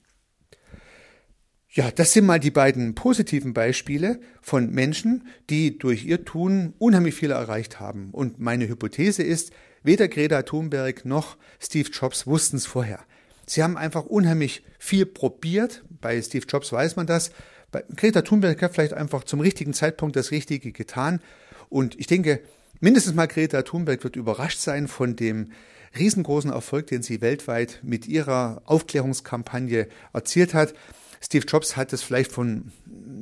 Ja, 1.71 1.91
das 1.91 2.13
sind 2.13 2.25
mal 2.25 2.39
die 2.39 2.53
beiden 2.53 2.95
positiven 2.95 3.53
Beispiele 3.53 4.21
von 4.41 4.71
Menschen, 4.71 5.27
die 5.51 5.77
durch 5.77 6.05
ihr 6.05 6.25
Tun 6.25 6.73
unheimlich 6.79 7.17
viel 7.17 7.33
erreicht 7.33 7.81
haben. 7.81 8.11
Und 8.13 8.39
meine 8.39 8.69
Hypothese 8.69 9.25
ist, 9.25 9.53
weder 9.83 10.07
Greta 10.07 10.43
Thunberg 10.43 11.05
noch 11.05 11.37
Steve 11.59 11.91
Jobs 11.91 12.29
wussten 12.29 12.59
es 12.59 12.67
vorher. 12.67 13.01
Sie 13.47 13.63
haben 13.63 13.77
einfach 13.77 14.05
unheimlich 14.05 14.63
viel 14.79 15.05
probiert. 15.05 15.85
Bei 16.01 16.23
Steve 16.23 16.47
Jobs 16.49 16.73
weiß 16.73 16.95
man 16.95 17.09
das. 17.09 17.33
Bei 17.75 17.83
Greta 17.97 18.23
Thunberg 18.23 18.63
hat 18.63 18.73
vielleicht 18.73 18.93
einfach 18.93 19.25
zum 19.25 19.41
richtigen 19.41 19.75
Zeitpunkt 19.75 20.15
das 20.15 20.31
Richtige 20.31 20.71
getan. 20.71 21.21
Und 21.69 21.99
ich 21.99 22.07
denke, 22.07 22.39
mindestens 22.79 23.15
mal 23.17 23.27
Greta 23.27 23.63
Thunberg 23.63 24.05
wird 24.05 24.15
überrascht 24.15 24.61
sein 24.61 24.87
von 24.87 25.17
dem 25.17 25.51
riesengroßen 25.99 26.53
Erfolg, 26.53 26.87
den 26.87 27.03
sie 27.03 27.21
weltweit 27.21 27.81
mit 27.83 28.07
ihrer 28.07 28.63
Aufklärungskampagne 28.67 29.89
erzielt 30.13 30.55
hat. 30.55 30.73
Steve 31.21 31.47
Jobs 31.49 31.77
hat 31.77 31.93
es 31.93 32.05
vielleicht 32.05 32.31
von 32.31 32.71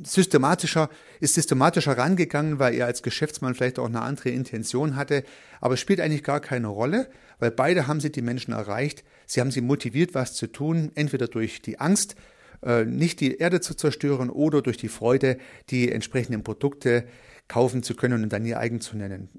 systematischer, 0.03 0.91
ist 1.19 1.33
systematischer 1.33 1.97
rangegangen, 1.97 2.59
weil 2.59 2.75
er 2.75 2.85
als 2.85 3.01
Geschäftsmann 3.01 3.55
vielleicht 3.55 3.79
auch 3.79 3.87
eine 3.87 4.03
andere 4.03 4.29
Intention 4.29 4.95
hatte. 4.95 5.23
Aber 5.61 5.73
es 5.73 5.79
spielt 5.79 5.99
eigentlich 5.99 6.23
gar 6.23 6.41
keine 6.41 6.67
Rolle, 6.67 7.09
weil 7.39 7.49
beide 7.49 7.87
haben 7.87 8.01
sie 8.01 8.11
die 8.11 8.21
Menschen 8.21 8.53
erreicht. 8.53 9.03
Sie 9.25 9.41
haben 9.41 9.49
sie 9.49 9.61
motiviert, 9.61 10.13
was 10.13 10.35
zu 10.35 10.45
tun, 10.45 10.91
entweder 10.93 11.27
durch 11.27 11.63
die 11.63 11.79
Angst, 11.79 12.15
äh, 12.63 12.85
nicht 12.85 13.19
die 13.19 13.37
Erde 13.37 13.61
zu 13.61 13.75
zerstören 13.75 14.29
oder 14.29 14.61
durch 14.61 14.77
die 14.77 14.87
Freude, 14.87 15.37
die 15.69 15.91
entsprechenden 15.91 16.43
Produkte 16.43 17.05
kaufen 17.47 17.83
zu 17.83 17.95
können 17.95 18.23
und 18.23 18.33
dann 18.33 18.45
ihr 18.45 18.59
eigen 18.59 18.81
zu 18.81 18.97
nennen. 18.97 19.29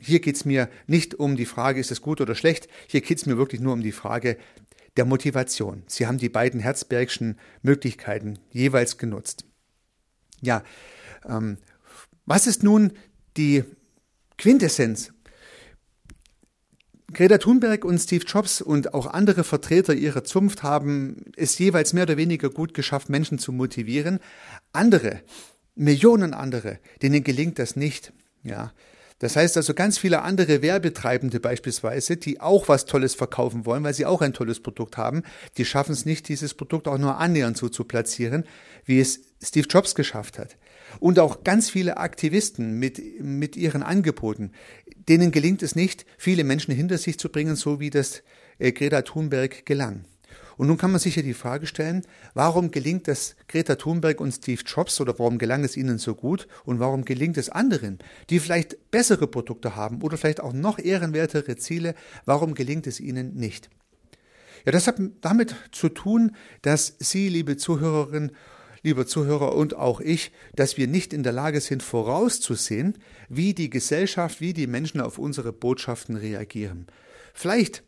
Hier 0.00 0.20
geht 0.20 0.36
es 0.36 0.44
mir 0.44 0.68
nicht 0.86 1.14
um 1.14 1.36
die 1.36 1.46
Frage, 1.46 1.80
ist 1.80 1.92
es 1.92 2.02
gut 2.02 2.20
oder 2.20 2.34
schlecht, 2.34 2.68
hier 2.88 3.00
geht 3.00 3.18
es 3.18 3.26
mir 3.26 3.36
wirklich 3.36 3.60
nur 3.60 3.72
um 3.72 3.82
die 3.82 3.92
Frage 3.92 4.36
der 4.96 5.04
Motivation. 5.04 5.84
Sie 5.86 6.06
haben 6.06 6.18
die 6.18 6.28
beiden 6.28 6.60
Herzbergschen 6.60 7.38
Möglichkeiten 7.62 8.38
jeweils 8.50 8.98
genutzt. 8.98 9.44
Ja, 10.40 10.64
ähm, 11.26 11.58
was 12.26 12.46
ist 12.46 12.62
nun 12.62 12.92
die 13.36 13.64
Quintessenz 14.38 15.12
Greta 17.12 17.38
Thunberg 17.38 17.84
und 17.84 17.98
Steve 17.98 18.24
Jobs 18.24 18.60
und 18.60 18.94
auch 18.94 19.06
andere 19.06 19.44
Vertreter 19.44 19.94
ihrer 19.94 20.24
Zunft 20.24 20.62
haben 20.62 21.24
es 21.36 21.58
jeweils 21.58 21.92
mehr 21.92 22.04
oder 22.04 22.16
weniger 22.16 22.48
gut 22.48 22.74
geschafft, 22.74 23.08
Menschen 23.08 23.38
zu 23.38 23.52
motivieren. 23.52 24.18
Andere, 24.72 25.20
Millionen 25.74 26.32
andere, 26.32 26.78
denen 27.02 27.22
gelingt 27.22 27.58
das 27.58 27.76
nicht. 27.76 28.12
Ja. 28.42 28.72
Das 29.18 29.36
heißt 29.36 29.56
also 29.56 29.72
ganz 29.72 29.98
viele 29.98 30.22
andere 30.22 30.62
Werbetreibende 30.62 31.38
beispielsweise, 31.38 32.16
die 32.16 32.40
auch 32.40 32.68
was 32.68 32.86
Tolles 32.86 33.14
verkaufen 33.14 33.66
wollen, 33.66 33.84
weil 33.84 33.94
sie 33.94 34.04
auch 34.04 34.20
ein 34.20 34.32
tolles 34.32 34.58
Produkt 34.60 34.96
haben, 34.96 35.22
die 35.58 35.64
schaffen 35.64 35.92
es 35.92 36.04
nicht, 36.04 36.28
dieses 36.28 36.54
Produkt 36.54 36.88
auch 36.88 36.98
nur 36.98 37.18
annähernd 37.18 37.56
so 37.56 37.68
zu 37.68 37.84
platzieren, 37.84 38.44
wie 38.84 38.98
es 38.98 39.20
Steve 39.40 39.68
Jobs 39.68 39.94
geschafft 39.94 40.40
hat. 40.40 40.56
Und 40.98 41.20
auch 41.20 41.44
ganz 41.44 41.70
viele 41.70 41.98
Aktivisten 41.98 42.80
mit, 42.80 43.00
mit 43.20 43.56
ihren 43.56 43.84
Angeboten, 43.84 44.50
denen 45.08 45.32
gelingt 45.32 45.62
es 45.62 45.74
nicht, 45.74 46.06
viele 46.18 46.44
Menschen 46.44 46.74
hinter 46.74 46.98
sich 46.98 47.18
zu 47.18 47.28
bringen, 47.28 47.56
so 47.56 47.80
wie 47.80 47.90
das 47.90 48.22
äh, 48.58 48.72
Greta 48.72 49.02
Thunberg 49.02 49.66
gelang. 49.66 50.04
Und 50.56 50.68
nun 50.68 50.76
kann 50.76 50.90
man 50.90 51.00
sich 51.00 51.16
ja 51.16 51.22
die 51.22 51.34
Frage 51.34 51.66
stellen, 51.66 52.02
warum 52.34 52.70
gelingt 52.70 53.08
es 53.08 53.36
Greta 53.48 53.76
Thunberg 53.76 54.20
und 54.20 54.32
Steve 54.32 54.62
Jobs 54.64 55.00
oder 55.00 55.18
warum 55.18 55.38
gelang 55.38 55.64
es 55.64 55.76
ihnen 55.76 55.98
so 55.98 56.14
gut 56.14 56.46
und 56.64 56.78
warum 56.78 57.04
gelingt 57.04 57.36
es 57.38 57.48
anderen, 57.48 57.98
die 58.30 58.38
vielleicht 58.38 58.90
bessere 58.90 59.26
Produkte 59.26 59.76
haben 59.76 60.02
oder 60.02 60.16
vielleicht 60.16 60.40
auch 60.40 60.52
noch 60.52 60.78
ehrenwertere 60.78 61.56
Ziele, 61.56 61.94
warum 62.26 62.54
gelingt 62.54 62.86
es 62.86 63.00
ihnen 63.00 63.34
nicht? 63.34 63.70
Ja, 64.64 64.72
das 64.72 64.86
hat 64.86 64.96
damit 65.20 65.56
zu 65.72 65.88
tun, 65.88 66.36
dass 66.60 66.94
Sie, 67.00 67.28
liebe 67.28 67.56
Zuhörerinnen, 67.56 68.30
lieber 68.82 69.06
Zuhörer 69.06 69.54
und 69.54 69.76
auch 69.76 70.00
ich, 70.00 70.32
dass 70.54 70.76
wir 70.76 70.86
nicht 70.86 71.12
in 71.12 71.22
der 71.22 71.32
Lage 71.32 71.60
sind 71.60 71.82
vorauszusehen, 71.82 72.98
wie 73.28 73.54
die 73.54 73.70
Gesellschaft, 73.70 74.40
wie 74.40 74.52
die 74.52 74.66
Menschen 74.66 75.00
auf 75.00 75.18
unsere 75.18 75.52
Botschaften 75.52 76.16
reagieren. 76.16 76.86
Vielleicht 77.34 77.82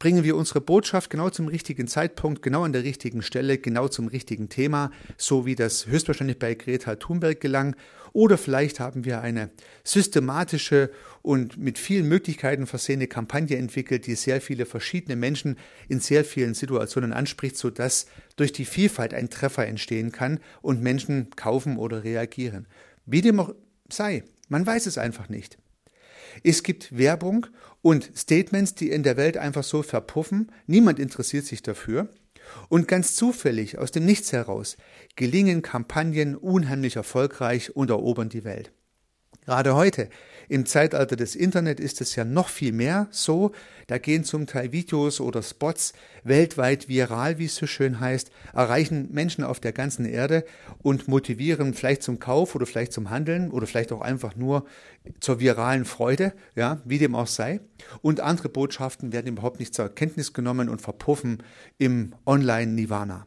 bringen 0.00 0.24
wir 0.24 0.34
unsere 0.34 0.62
Botschaft 0.62 1.10
genau 1.10 1.28
zum 1.30 1.46
richtigen 1.46 1.86
Zeitpunkt, 1.86 2.42
genau 2.42 2.64
an 2.64 2.72
der 2.72 2.82
richtigen 2.82 3.22
Stelle, 3.22 3.58
genau 3.58 3.86
zum 3.86 4.08
richtigen 4.08 4.48
Thema, 4.48 4.90
so 5.18 5.46
wie 5.46 5.54
das 5.54 5.86
höchstwahrscheinlich 5.86 6.38
bei 6.38 6.54
Greta 6.54 6.96
Thunberg 6.96 7.38
gelang. 7.38 7.76
Oder 8.12 8.38
vielleicht 8.38 8.80
haben 8.80 9.04
wir 9.04 9.20
eine 9.20 9.50
systematische 9.84 10.90
und 11.22 11.58
mit 11.58 11.78
vielen 11.78 12.08
Möglichkeiten 12.08 12.66
versehene 12.66 13.08
Kampagne 13.08 13.58
entwickelt, 13.58 14.06
die 14.06 14.14
sehr 14.14 14.40
viele 14.40 14.64
verschiedene 14.64 15.16
Menschen 15.16 15.58
in 15.86 16.00
sehr 16.00 16.24
vielen 16.24 16.54
Situationen 16.54 17.12
anspricht, 17.12 17.58
sodass 17.58 18.06
durch 18.36 18.52
die 18.52 18.64
Vielfalt 18.64 19.12
ein 19.12 19.28
Treffer 19.28 19.66
entstehen 19.66 20.12
kann 20.12 20.40
und 20.62 20.82
Menschen 20.82 21.28
kaufen 21.36 21.76
oder 21.76 22.04
reagieren. 22.04 22.66
Wie 23.04 23.20
dem 23.20 23.38
auch 23.38 23.54
sei, 23.90 24.24
man 24.48 24.66
weiß 24.66 24.86
es 24.86 24.96
einfach 24.96 25.28
nicht. 25.28 25.58
Es 26.42 26.62
gibt 26.62 26.96
Werbung 26.96 27.46
und 27.82 28.10
Statements, 28.16 28.74
die 28.74 28.90
in 28.90 29.02
der 29.02 29.16
Welt 29.16 29.36
einfach 29.36 29.64
so 29.64 29.82
verpuffen. 29.82 30.52
Niemand 30.66 30.98
interessiert 30.98 31.44
sich 31.44 31.62
dafür. 31.62 32.08
Und 32.68 32.88
ganz 32.88 33.14
zufällig, 33.14 33.78
aus 33.78 33.92
dem 33.92 34.04
Nichts 34.04 34.32
heraus, 34.32 34.76
gelingen 35.16 35.62
Kampagnen 35.62 36.36
unheimlich 36.36 36.96
erfolgreich 36.96 37.76
und 37.76 37.90
erobern 37.90 38.28
die 38.28 38.44
Welt. 38.44 38.72
Gerade 39.50 39.74
heute 39.74 40.08
im 40.48 40.64
Zeitalter 40.64 41.16
des 41.16 41.34
Internet 41.34 41.80
ist 41.80 42.00
es 42.00 42.14
ja 42.14 42.24
noch 42.24 42.48
viel 42.48 42.70
mehr 42.70 43.08
so. 43.10 43.50
Da 43.88 43.98
gehen 43.98 44.22
zum 44.22 44.46
Teil 44.46 44.70
Videos 44.70 45.20
oder 45.20 45.42
Spots 45.42 45.92
weltweit 46.22 46.86
viral, 46.88 47.38
wie 47.40 47.46
es 47.46 47.56
so 47.56 47.66
schön 47.66 47.98
heißt, 47.98 48.30
erreichen 48.54 49.08
Menschen 49.10 49.42
auf 49.42 49.58
der 49.58 49.72
ganzen 49.72 50.04
Erde 50.04 50.44
und 50.82 51.08
motivieren 51.08 51.74
vielleicht 51.74 52.04
zum 52.04 52.20
Kauf 52.20 52.54
oder 52.54 52.64
vielleicht 52.64 52.92
zum 52.92 53.10
Handeln 53.10 53.50
oder 53.50 53.66
vielleicht 53.66 53.90
auch 53.90 54.02
einfach 54.02 54.36
nur 54.36 54.66
zur 55.18 55.40
viralen 55.40 55.84
Freude, 55.84 56.32
ja, 56.54 56.80
wie 56.84 56.98
dem 56.98 57.16
auch 57.16 57.26
sei. 57.26 57.58
Und 58.02 58.20
andere 58.20 58.50
Botschaften 58.50 59.12
werden 59.12 59.32
überhaupt 59.32 59.58
nicht 59.58 59.74
zur 59.74 59.88
Kenntnis 59.88 60.32
genommen 60.32 60.68
und 60.68 60.80
verpuffen 60.80 61.42
im 61.76 62.14
Online-Nirvana. 62.24 63.26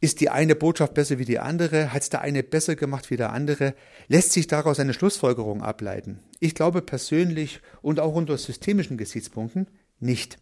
Ist 0.00 0.20
die 0.20 0.28
eine 0.28 0.54
Botschaft 0.54 0.92
besser 0.94 1.18
wie 1.18 1.24
die 1.24 1.38
andere? 1.38 1.92
Hat 1.92 2.02
es 2.02 2.10
der 2.10 2.20
eine 2.20 2.42
besser 2.42 2.76
gemacht 2.76 3.10
wie 3.10 3.16
der 3.16 3.32
andere? 3.32 3.74
Lässt 4.08 4.32
sich 4.32 4.46
daraus 4.46 4.78
eine 4.78 4.92
Schlussfolgerung 4.92 5.62
ableiten? 5.62 6.20
Ich 6.38 6.54
glaube 6.54 6.82
persönlich 6.82 7.60
und 7.80 7.98
auch 7.98 8.14
unter 8.14 8.36
systemischen 8.36 8.98
Gesichtspunkten 8.98 9.68
nicht. 9.98 10.38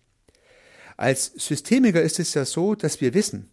Als 0.97 1.33
Systemiker 1.37 2.03
ist 2.03 2.19
es 2.19 2.35
ja 2.35 2.45
so, 2.45 2.75
dass 2.75 3.01
wir 3.01 3.15
wissen, 3.15 3.51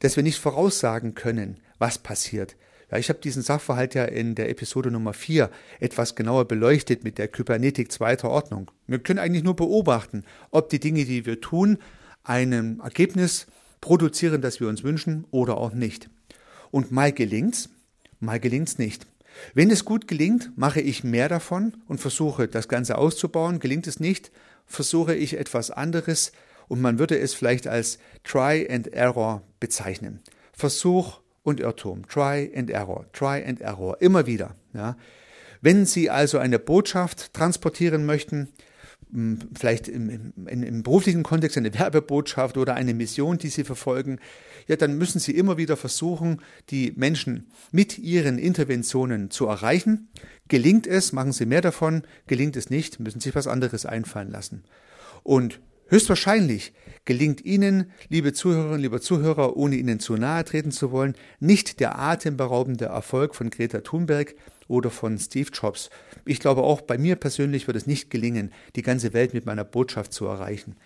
dass 0.00 0.16
wir 0.16 0.22
nicht 0.22 0.38
voraussagen 0.38 1.14
können, 1.14 1.60
was 1.78 1.98
passiert. 1.98 2.56
Ja, 2.90 2.98
ich 2.98 3.08
habe 3.08 3.20
diesen 3.20 3.42
Sachverhalt 3.42 3.94
ja 3.94 4.04
in 4.04 4.34
der 4.34 4.50
Episode 4.50 4.90
Nummer 4.90 5.14
4 5.14 5.50
etwas 5.80 6.14
genauer 6.14 6.46
beleuchtet 6.46 7.04
mit 7.04 7.18
der 7.18 7.28
Kybernetik 7.28 7.90
zweiter 7.90 8.28
Ordnung. 8.30 8.70
Wir 8.86 8.98
können 8.98 9.18
eigentlich 9.18 9.44
nur 9.44 9.56
beobachten, 9.56 10.24
ob 10.50 10.68
die 10.68 10.80
Dinge, 10.80 11.04
die 11.04 11.24
wir 11.24 11.40
tun, 11.40 11.78
einem 12.22 12.80
Ergebnis 12.80 13.46
produzieren, 13.82 14.40
das 14.40 14.60
wir 14.60 14.68
uns 14.68 14.82
wünschen 14.82 15.26
oder 15.30 15.58
auch 15.58 15.74
nicht. 15.74 16.08
Und 16.70 16.90
mal 16.90 17.12
gelingt's, 17.12 17.68
mal 18.18 18.40
gelingt's 18.40 18.78
nicht. 18.78 19.06
Wenn 19.52 19.70
es 19.70 19.84
gut 19.84 20.08
gelingt, 20.08 20.56
mache 20.56 20.80
ich 20.80 21.04
mehr 21.04 21.28
davon 21.28 21.74
und 21.88 22.00
versuche 22.00 22.48
das 22.48 22.68
Ganze 22.68 22.96
auszubauen. 22.96 23.58
Gelingt 23.58 23.86
es 23.86 24.00
nicht, 24.00 24.30
versuche 24.64 25.14
ich 25.14 25.36
etwas 25.36 25.70
anderes 25.70 26.32
und 26.68 26.80
man 26.80 26.98
würde 26.98 27.18
es 27.18 27.34
vielleicht 27.34 27.66
als 27.66 27.98
Try 28.24 28.66
and 28.70 28.92
Error 28.92 29.42
bezeichnen. 29.60 30.20
Versuch 30.52 31.20
und 31.42 31.60
Irrtum. 31.60 32.06
Try 32.08 32.50
and 32.56 32.70
Error. 32.70 33.06
Try 33.12 33.44
and 33.44 33.60
Error. 33.60 34.00
Immer 34.00 34.26
wieder. 34.26 34.54
Ja. 34.72 34.96
Wenn 35.60 35.86
Sie 35.86 36.08
also 36.08 36.38
eine 36.38 36.58
Botschaft 36.58 37.34
transportieren 37.34 38.06
möchten, 38.06 38.48
vielleicht 39.12 39.88
im, 39.88 40.32
im, 40.46 40.62
im, 40.62 40.82
beruflichen 40.82 41.22
Kontext 41.22 41.58
eine 41.58 41.74
Werbebotschaft 41.74 42.56
oder 42.56 42.74
eine 42.74 42.94
Mission, 42.94 43.36
die 43.36 43.48
Sie 43.48 43.64
verfolgen, 43.64 44.18
ja, 44.68 44.76
dann 44.76 44.96
müssen 44.96 45.18
Sie 45.18 45.32
immer 45.32 45.58
wieder 45.58 45.76
versuchen, 45.76 46.40
die 46.70 46.92
Menschen 46.96 47.50
mit 47.72 47.98
Ihren 47.98 48.38
Interventionen 48.38 49.30
zu 49.30 49.46
erreichen. 49.46 50.08
Gelingt 50.48 50.86
es, 50.86 51.12
machen 51.12 51.32
Sie 51.32 51.46
mehr 51.46 51.60
davon. 51.60 52.02
Gelingt 52.26 52.56
es 52.56 52.70
nicht, 52.70 53.00
müssen 53.00 53.20
Sie 53.20 53.28
sich 53.28 53.34
was 53.34 53.46
anderes 53.46 53.84
einfallen 53.84 54.30
lassen. 54.30 54.64
Und 55.22 55.60
höchstwahrscheinlich 55.88 56.72
gelingt 57.04 57.44
Ihnen, 57.44 57.90
liebe 58.08 58.32
Zuhörerinnen, 58.32 58.80
lieber 58.80 59.00
Zuhörer, 59.00 59.56
ohne 59.56 59.76
Ihnen 59.76 60.00
zu 60.00 60.16
nahe 60.16 60.44
treten 60.44 60.70
zu 60.70 60.90
wollen, 60.90 61.14
nicht 61.38 61.80
der 61.80 61.98
atemberaubende 61.98 62.86
Erfolg 62.86 63.34
von 63.34 63.50
Greta 63.50 63.80
Thunberg, 63.80 64.34
oder 64.72 64.90
von 64.90 65.18
Steve 65.18 65.50
Jobs. 65.52 65.90
Ich 66.24 66.40
glaube 66.40 66.62
auch 66.62 66.80
bei 66.80 66.96
mir 66.96 67.16
persönlich 67.16 67.66
wird 67.66 67.76
es 67.76 67.86
nicht 67.86 68.10
gelingen, 68.10 68.52
die 68.74 68.82
ganze 68.82 69.12
Welt 69.12 69.34
mit 69.34 69.44
meiner 69.44 69.64
Botschaft 69.64 70.14
zu 70.14 70.24
erreichen. 70.24 70.76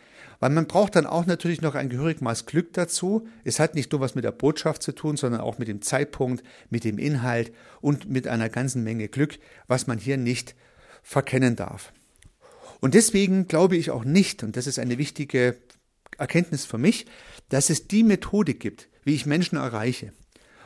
Weil 0.40 0.50
man 0.50 0.66
braucht 0.66 0.96
dann 0.96 1.06
auch 1.06 1.24
natürlich 1.24 1.62
noch 1.62 1.76
ein 1.76 1.88
gehörig 1.88 2.20
Maß 2.20 2.46
Glück 2.46 2.72
dazu. 2.72 3.28
Es 3.44 3.60
hat 3.60 3.76
nicht 3.76 3.92
nur 3.92 4.00
was 4.00 4.16
mit 4.16 4.24
der 4.24 4.32
Botschaft 4.32 4.82
zu 4.82 4.90
tun, 4.90 5.16
sondern 5.16 5.40
auch 5.40 5.58
mit 5.58 5.68
dem 5.68 5.82
Zeitpunkt, 5.82 6.42
mit 6.68 6.82
dem 6.82 6.98
Inhalt 6.98 7.52
und 7.80 8.10
mit 8.10 8.26
einer 8.26 8.48
ganzen 8.48 8.82
Menge 8.82 9.08
Glück, 9.08 9.38
was 9.68 9.86
man 9.86 9.98
hier 9.98 10.16
nicht 10.16 10.56
verkennen 11.02 11.54
darf. 11.54 11.92
Und 12.80 12.94
deswegen 12.94 13.46
glaube 13.46 13.76
ich 13.76 13.92
auch 13.92 14.04
nicht, 14.04 14.42
und 14.42 14.56
das 14.56 14.66
ist 14.66 14.80
eine 14.80 14.98
wichtige 14.98 15.56
Erkenntnis 16.18 16.64
für 16.64 16.78
mich, 16.78 17.06
dass 17.50 17.70
es 17.70 17.86
die 17.86 18.02
Methode 18.02 18.54
gibt, 18.54 18.88
wie 19.04 19.14
ich 19.14 19.26
Menschen 19.26 19.56
erreiche. 19.56 20.12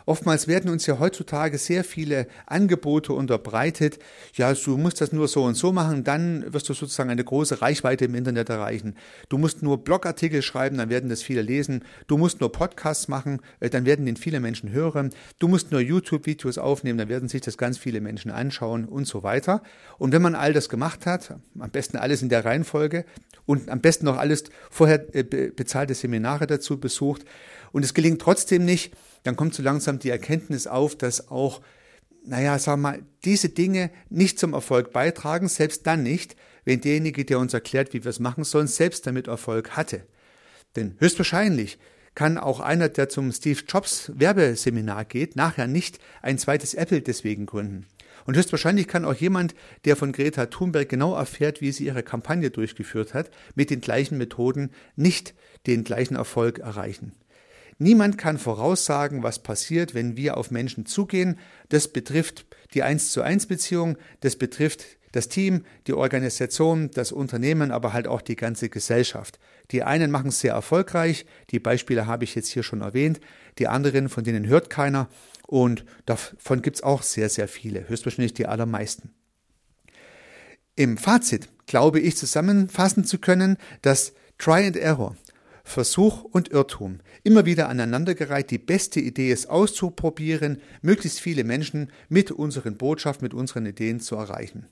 Oftmals 0.06 0.48
werden 0.48 0.70
uns 0.70 0.86
ja 0.86 0.98
heutzutage 0.98 1.58
sehr 1.58 1.84
viele 1.84 2.26
Angebote 2.46 3.12
unterbreitet. 3.12 3.98
Ja, 4.34 4.52
du 4.52 4.76
musst 4.76 5.00
das 5.00 5.12
nur 5.12 5.28
so 5.28 5.44
und 5.44 5.54
so 5.54 5.72
machen, 5.72 6.04
dann 6.04 6.52
wirst 6.52 6.68
du 6.68 6.74
sozusagen 6.74 7.10
eine 7.10 7.24
große 7.24 7.62
Reichweite 7.62 8.06
im 8.06 8.14
Internet 8.14 8.48
erreichen. 8.48 8.96
Du 9.28 9.38
musst 9.38 9.62
nur 9.62 9.84
Blogartikel 9.84 10.42
schreiben, 10.42 10.78
dann 10.78 10.90
werden 10.90 11.10
das 11.10 11.22
viele 11.22 11.42
lesen. 11.42 11.84
Du 12.06 12.16
musst 12.16 12.40
nur 12.40 12.52
Podcasts 12.52 13.08
machen, 13.08 13.40
äh, 13.60 13.70
dann 13.70 13.84
werden 13.84 14.06
den 14.06 14.16
viele 14.16 14.40
Menschen 14.40 14.70
hören. 14.70 15.10
Du 15.38 15.48
musst 15.48 15.72
nur 15.72 15.80
YouTube-Videos 15.80 16.58
aufnehmen, 16.58 16.98
dann 16.98 17.08
werden 17.08 17.28
sich 17.28 17.40
das 17.40 17.58
ganz 17.58 17.78
viele 17.78 18.00
Menschen 18.00 18.30
anschauen 18.30 18.84
und 18.84 19.06
so 19.06 19.22
weiter. 19.22 19.62
Und 19.98 20.12
wenn 20.12 20.22
man 20.22 20.34
all 20.34 20.52
das 20.52 20.68
gemacht 20.68 21.06
hat, 21.06 21.34
am 21.58 21.70
besten 21.70 21.96
alles 21.96 22.22
in 22.22 22.28
der 22.28 22.44
Reihenfolge 22.44 23.04
und 23.46 23.68
am 23.68 23.80
besten 23.80 24.04
noch 24.04 24.16
alles 24.16 24.44
vorher 24.70 25.04
äh, 25.14 25.22
bezahlte 25.22 25.94
Seminare 25.94 26.46
dazu 26.46 26.78
besucht 26.78 27.24
und 27.72 27.85
es 27.85 27.94
gelingt 27.94 28.20
trotzdem 28.20 28.64
nicht, 28.64 28.94
dann 29.22 29.37
kommt 29.37 29.54
so 29.54 29.62
langsam 29.62 29.98
die 29.98 30.11
Erkenntnis 30.11 30.66
auf, 30.66 30.96
dass 30.96 31.28
auch, 31.28 31.61
naja, 32.24 32.59
sagen 32.59 32.83
wir 32.83 32.90
mal, 32.90 33.02
diese 33.24 33.48
Dinge 33.50 33.90
nicht 34.09 34.38
zum 34.38 34.54
Erfolg 34.54 34.92
beitragen, 34.92 35.48
selbst 35.48 35.87
dann 35.87 36.02
nicht, 36.02 36.37
wenn 36.64 36.80
derjenige, 36.80 37.24
der 37.24 37.38
uns 37.38 37.54
erklärt, 37.54 37.92
wie 37.92 38.04
wir 38.04 38.11
es 38.11 38.20
machen 38.20 38.44
sollen, 38.44 38.66
selbst 38.66 39.06
damit 39.06 39.26
Erfolg 39.28 39.70
hatte. 39.76 40.06
Denn 40.76 40.96
höchstwahrscheinlich 40.98 41.78
kann 42.14 42.38
auch 42.38 42.61
einer, 42.61 42.88
der 42.88 43.09
zum 43.09 43.33
Steve 43.33 43.61
Jobs 43.66 44.12
Werbeseminar 44.14 45.04
geht, 45.04 45.37
nachher 45.37 45.66
nicht 45.66 45.98
ein 46.22 46.38
zweites 46.38 46.74
Apple 46.74 47.00
deswegen 47.00 47.46
gründen. 47.46 47.87
Und 48.26 48.37
höchstwahrscheinlich 48.37 48.87
kann 48.87 49.04
auch 49.04 49.14
jemand, 49.14 49.54
der 49.85 49.96
von 49.96 50.12
Greta 50.12 50.46
Thunberg 50.46 50.88
genau 50.88 51.14
erfährt, 51.14 51.61
wie 51.61 51.72
sie 51.72 51.87
ihre 51.87 52.02
Kampagne 52.02 52.50
durchgeführt 52.50 53.14
hat, 53.14 53.30
mit 53.54 53.70
den 53.70 53.80
gleichen 53.80 54.18
Methoden 54.18 54.70
nicht 54.96 55.35
den 55.66 55.85
gleichen 55.85 56.16
Erfolg 56.16 56.59
erreichen. 56.59 57.12
Niemand 57.82 58.18
kann 58.18 58.36
voraussagen, 58.36 59.22
was 59.22 59.38
passiert, 59.38 59.94
wenn 59.94 60.14
wir 60.14 60.36
auf 60.36 60.50
Menschen 60.50 60.84
zugehen. 60.84 61.38
Das 61.70 61.88
betrifft 61.88 62.44
die 62.74 62.82
1 62.82 63.10
zu 63.10 63.22
1 63.22 63.46
Beziehung, 63.46 63.96
das 64.20 64.36
betrifft 64.36 64.84
das 65.12 65.28
Team, 65.28 65.64
die 65.86 65.94
Organisation, 65.94 66.90
das 66.90 67.10
Unternehmen, 67.10 67.70
aber 67.70 67.94
halt 67.94 68.06
auch 68.06 68.20
die 68.20 68.36
ganze 68.36 68.68
Gesellschaft. 68.68 69.40
Die 69.70 69.82
einen 69.82 70.10
machen 70.10 70.28
es 70.28 70.40
sehr 70.40 70.52
erfolgreich, 70.52 71.24
die 71.52 71.58
Beispiele 71.58 72.06
habe 72.06 72.24
ich 72.24 72.34
jetzt 72.34 72.50
hier 72.50 72.62
schon 72.62 72.82
erwähnt, 72.82 73.18
die 73.58 73.66
anderen, 73.66 74.10
von 74.10 74.24
denen 74.24 74.46
hört 74.46 74.68
keiner 74.68 75.08
und 75.46 75.86
davon 76.04 76.60
gibt 76.60 76.76
es 76.76 76.82
auch 76.82 77.02
sehr, 77.02 77.30
sehr 77.30 77.48
viele, 77.48 77.88
höchstwahrscheinlich 77.88 78.34
die 78.34 78.46
allermeisten. 78.46 79.14
Im 80.76 80.98
Fazit 80.98 81.48
glaube 81.64 81.98
ich 81.98 82.18
zusammenfassen 82.18 83.04
zu 83.04 83.18
können, 83.18 83.56
dass 83.80 84.12
Try 84.36 84.66
and 84.66 84.76
Error, 84.76 85.16
Versuch 85.70 86.24
und 86.24 86.48
Irrtum. 86.48 87.00
Immer 87.22 87.46
wieder 87.46 87.68
aneinandergereiht, 87.68 88.50
die 88.50 88.59
beste 88.59 89.00
Idee 89.00 89.30
ist 89.30 89.48
auszuprobieren, 89.48 90.61
möglichst 90.83 91.20
viele 91.20 91.44
Menschen 91.44 91.90
mit 92.09 92.30
unseren 92.33 92.76
Botschaften, 92.76 93.24
mit 93.24 93.35
unseren 93.35 93.66
Ideen 93.66 94.00
zu 94.00 94.16
erreichen. 94.16 94.66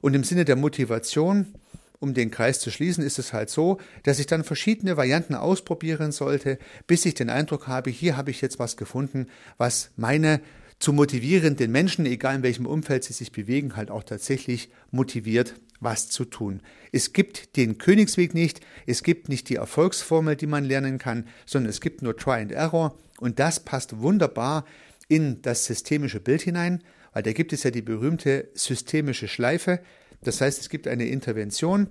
Und 0.00 0.14
im 0.14 0.24
Sinne 0.24 0.44
der 0.44 0.56
Motivation 0.56 1.54
um 2.00 2.14
den 2.14 2.30
Kreis 2.30 2.60
zu 2.60 2.70
schließen, 2.70 3.02
ist 3.02 3.18
es 3.18 3.32
halt 3.32 3.50
so, 3.50 3.78
dass 4.04 4.20
ich 4.20 4.26
dann 4.26 4.44
verschiedene 4.44 4.96
Varianten 4.96 5.34
ausprobieren 5.34 6.12
sollte, 6.12 6.58
bis 6.86 7.04
ich 7.04 7.14
den 7.14 7.28
Eindruck 7.28 7.66
habe, 7.66 7.90
hier 7.90 8.16
habe 8.16 8.30
ich 8.30 8.40
jetzt 8.40 8.60
was 8.60 8.76
gefunden, 8.76 9.26
was 9.56 9.90
meine 9.96 10.40
zu 10.78 10.92
motivierenden 10.92 11.72
Menschen, 11.72 12.06
egal 12.06 12.36
in 12.36 12.42
welchem 12.44 12.66
Umfeld 12.66 13.02
sie 13.02 13.12
sich 13.12 13.32
bewegen, 13.32 13.74
halt 13.74 13.90
auch 13.90 14.04
tatsächlich 14.04 14.70
motiviert, 14.92 15.54
was 15.80 16.08
zu 16.08 16.24
tun. 16.24 16.60
Es 16.92 17.12
gibt 17.12 17.56
den 17.56 17.78
Königsweg 17.78 18.34
nicht, 18.34 18.60
es 18.86 19.02
gibt 19.02 19.28
nicht 19.28 19.48
die 19.48 19.56
Erfolgsformel, 19.56 20.36
die 20.36 20.46
man 20.46 20.64
lernen 20.64 20.98
kann, 20.98 21.26
sondern 21.46 21.70
es 21.70 21.80
gibt 21.80 22.02
nur 22.02 22.16
Try 22.16 22.40
and 22.40 22.52
Error 22.52 22.96
und 23.20 23.38
das 23.38 23.60
passt 23.60 23.98
wunderbar 23.98 24.64
in 25.08 25.42
das 25.42 25.64
systemische 25.64 26.20
Bild 26.20 26.42
hinein, 26.42 26.82
weil 27.12 27.22
da 27.22 27.32
gibt 27.32 27.52
es 27.52 27.62
ja 27.62 27.70
die 27.70 27.82
berühmte 27.82 28.48
systemische 28.54 29.28
Schleife. 29.28 29.80
Das 30.22 30.40
heißt, 30.40 30.60
es 30.60 30.68
gibt 30.68 30.86
eine 30.88 31.06
Intervention, 31.06 31.88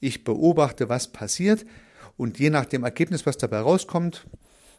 ich 0.00 0.24
beobachte, 0.24 0.88
was 0.88 1.08
passiert 1.08 1.64
und 2.16 2.38
je 2.38 2.50
nach 2.50 2.66
dem 2.66 2.84
Ergebnis, 2.84 3.26
was 3.26 3.38
dabei 3.38 3.60
rauskommt, 3.60 4.26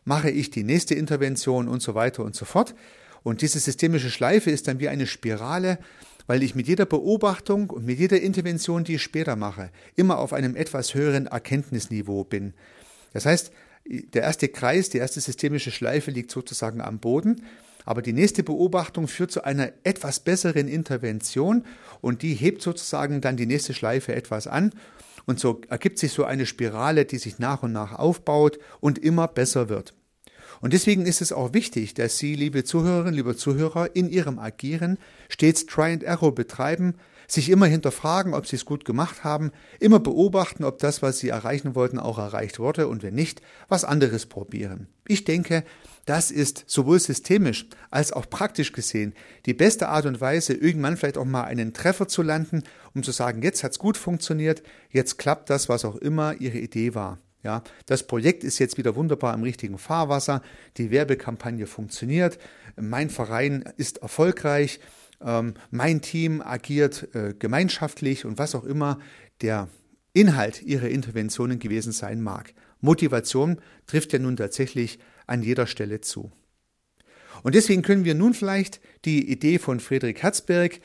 mache 0.05 0.29
ich 0.29 0.49
die 0.49 0.63
nächste 0.63 0.95
Intervention 0.95 1.67
und 1.67 1.81
so 1.81 1.95
weiter 1.95 2.23
und 2.23 2.35
so 2.35 2.45
fort. 2.45 2.75
Und 3.23 3.41
diese 3.41 3.59
systemische 3.59 4.09
Schleife 4.09 4.49
ist 4.49 4.67
dann 4.67 4.79
wie 4.79 4.87
eine 4.87 5.07
Spirale, 5.07 5.77
weil 6.29 6.43
ich 6.43 6.53
mit 6.53 6.67
jeder 6.67 6.85
Beobachtung 6.85 7.71
und 7.71 7.87
mit 7.87 7.97
jeder 7.97 8.21
Intervention, 8.21 8.83
die 8.83 8.95
ich 8.95 9.01
später 9.01 9.35
mache, 9.35 9.71
immer 9.95 10.19
auf 10.19 10.31
einem 10.31 10.55
etwas 10.55 10.93
höheren 10.93 11.25
Erkenntnisniveau 11.25 12.23
bin. 12.23 12.53
Das 13.13 13.25
heißt, 13.25 13.51
der 13.87 14.21
erste 14.21 14.47
Kreis, 14.47 14.91
die 14.91 14.99
erste 14.99 15.21
systemische 15.21 15.71
Schleife 15.71 16.11
liegt 16.11 16.29
sozusagen 16.29 16.81
am 16.81 16.99
Boden, 16.99 17.47
aber 17.83 18.03
die 18.03 18.13
nächste 18.13 18.43
Beobachtung 18.43 19.07
führt 19.07 19.31
zu 19.31 19.43
einer 19.43 19.71
etwas 19.83 20.19
besseren 20.19 20.67
Intervention 20.67 21.65
und 21.99 22.21
die 22.21 22.35
hebt 22.35 22.61
sozusagen 22.61 23.21
dann 23.21 23.35
die 23.35 23.47
nächste 23.47 23.73
Schleife 23.73 24.13
etwas 24.13 24.45
an 24.45 24.71
und 25.25 25.39
so 25.39 25.61
ergibt 25.67 25.97
sich 25.97 26.11
so 26.11 26.25
eine 26.25 26.45
Spirale, 26.45 27.05
die 27.05 27.17
sich 27.17 27.39
nach 27.39 27.63
und 27.63 27.71
nach 27.71 27.97
aufbaut 27.97 28.59
und 28.81 28.99
immer 28.99 29.27
besser 29.27 29.67
wird. 29.67 29.95
Und 30.61 30.73
deswegen 30.73 31.05
ist 31.05 31.21
es 31.21 31.31
auch 31.31 31.53
wichtig, 31.53 31.93
dass 31.93 32.17
Sie, 32.17 32.35
liebe 32.35 32.63
Zuhörerinnen, 32.63 33.13
liebe 33.13 33.35
Zuhörer, 33.35 33.95
in 33.95 34.09
Ihrem 34.09 34.39
Agieren 34.39 34.97
stets 35.29 35.65
Try 35.65 35.93
and 35.93 36.03
Error 36.03 36.35
betreiben, 36.35 36.95
sich 37.31 37.49
immer 37.49 37.67
hinterfragen, 37.67 38.33
ob 38.33 38.47
Sie 38.47 38.55
es 38.55 38.65
gut 38.65 38.85
gemacht 38.85 39.23
haben, 39.23 39.51
immer 39.79 39.99
beobachten, 39.99 40.63
ob 40.63 40.79
das, 40.79 41.01
was 41.01 41.19
Sie 41.19 41.29
erreichen 41.29 41.75
wollten, 41.75 41.99
auch 41.99 42.17
erreicht 42.17 42.59
wurde 42.59 42.87
und 42.87 43.03
wenn 43.03 43.13
nicht, 43.13 43.41
was 43.67 43.85
anderes 43.85 44.25
probieren. 44.25 44.87
Ich 45.07 45.25
denke, 45.25 45.63
das 46.05 46.31
ist 46.31 46.63
sowohl 46.67 46.99
systemisch 46.99 47.67
als 47.91 48.11
auch 48.11 48.29
praktisch 48.29 48.71
gesehen 48.73 49.13
die 49.45 49.53
beste 49.53 49.89
Art 49.89 50.07
und 50.07 50.19
Weise, 50.21 50.53
irgendwann 50.53 50.97
vielleicht 50.97 51.17
auch 51.17 51.25
mal 51.25 51.43
einen 51.43 51.73
Treffer 51.73 52.07
zu 52.07 52.23
landen, 52.23 52.63
um 52.95 53.03
zu 53.03 53.11
sagen, 53.11 53.43
jetzt 53.43 53.63
hat's 53.63 53.79
gut 53.79 53.95
funktioniert, 53.95 54.63
jetzt 54.89 55.17
klappt 55.17 55.49
das, 55.49 55.69
was 55.69 55.85
auch 55.85 55.95
immer 55.95 56.33
Ihre 56.39 56.57
Idee 56.57 56.95
war. 56.95 57.19
Ja, 57.41 57.63
das 57.85 58.05
Projekt 58.05 58.43
ist 58.43 58.59
jetzt 58.59 58.77
wieder 58.77 58.95
wunderbar 58.95 59.33
im 59.33 59.43
richtigen 59.43 59.77
Fahrwasser. 59.77 60.41
Die 60.77 60.91
Werbekampagne 60.91 61.67
funktioniert. 61.67 62.37
Mein 62.75 63.09
Verein 63.09 63.63
ist 63.77 63.99
erfolgreich. 63.99 64.79
Ähm, 65.21 65.53
mein 65.71 66.01
Team 66.01 66.41
agiert 66.41 67.13
äh, 67.15 67.33
gemeinschaftlich 67.37 68.25
und 68.25 68.37
was 68.37 68.55
auch 68.55 68.65
immer 68.65 68.99
der 69.41 69.69
Inhalt 70.11 70.61
ihrer 70.63 70.89
Interventionen 70.89 71.59
gewesen 71.59 71.93
sein 71.93 72.21
mag. 72.21 72.53
Motivation 72.81 73.59
trifft 73.87 74.11
ja 74.11 74.19
nun 74.19 74.35
tatsächlich 74.35 74.99
an 75.27 75.41
jeder 75.41 75.67
Stelle 75.67 76.01
zu. 76.01 76.31
Und 77.43 77.55
deswegen 77.55 77.83
können 77.83 78.05
wir 78.05 78.15
nun 78.15 78.33
vielleicht 78.33 78.81
die 79.05 79.31
Idee 79.31 79.59
von 79.59 79.79
Friedrich 79.79 80.23
Herzberg 80.23 80.81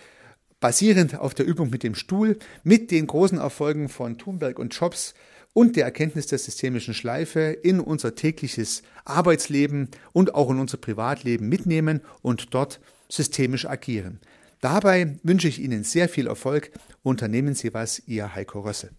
basierend 0.60 1.18
auf 1.18 1.34
der 1.34 1.46
Übung 1.46 1.70
mit 1.70 1.82
dem 1.82 1.94
Stuhl, 1.94 2.38
mit 2.62 2.90
den 2.90 3.06
großen 3.06 3.38
Erfolgen 3.38 3.88
von 3.88 4.18
Thunberg 4.18 4.58
und 4.58 4.74
Jobs 4.74 5.14
und 5.54 5.76
der 5.76 5.84
Erkenntnis 5.84 6.26
der 6.26 6.38
systemischen 6.38 6.92
Schleife 6.92 7.40
in 7.40 7.80
unser 7.80 8.14
tägliches 8.14 8.82
Arbeitsleben 9.06 9.88
und 10.12 10.34
auch 10.34 10.50
in 10.50 10.58
unser 10.58 10.76
Privatleben 10.76 11.48
mitnehmen 11.48 12.02
und 12.20 12.52
dort 12.52 12.80
systemisch 13.08 13.64
agieren. 13.64 14.20
Dabei 14.60 15.16
wünsche 15.22 15.48
ich 15.48 15.62
Ihnen 15.62 15.84
sehr 15.84 16.08
viel 16.08 16.26
Erfolg. 16.26 16.70
Unternehmen 17.02 17.54
Sie 17.54 17.72
was, 17.72 18.02
Ihr 18.06 18.34
Heiko 18.34 18.60
Rössel. 18.60 18.90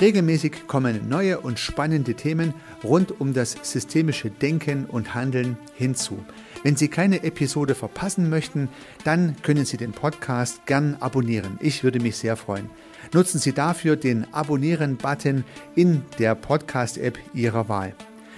Regelmäßig 0.00 0.68
kommen 0.68 1.08
neue 1.08 1.40
und 1.40 1.58
spannende 1.58 2.14
Themen 2.14 2.54
rund 2.84 3.20
um 3.20 3.34
das 3.34 3.56
systemische 3.62 4.30
Denken 4.30 4.84
und 4.84 5.14
Handeln 5.14 5.56
hinzu. 5.74 6.24
Wenn 6.64 6.76
Sie 6.76 6.88
keine 6.88 7.22
Episode 7.22 7.74
verpassen 7.74 8.28
möchten, 8.28 8.68
dann 9.04 9.36
können 9.42 9.64
Sie 9.64 9.76
den 9.76 9.92
Podcast 9.92 10.66
gern 10.66 10.96
abonnieren. 10.98 11.58
Ich 11.60 11.84
würde 11.84 12.00
mich 12.00 12.16
sehr 12.16 12.36
freuen. 12.36 12.68
Nutzen 13.14 13.38
Sie 13.38 13.52
dafür 13.52 13.96
den 13.96 14.32
Abonnieren-Button 14.34 15.44
in 15.76 16.02
der 16.18 16.34
Podcast-App 16.34 17.18
Ihrer 17.32 17.68
Wahl. 17.68 17.94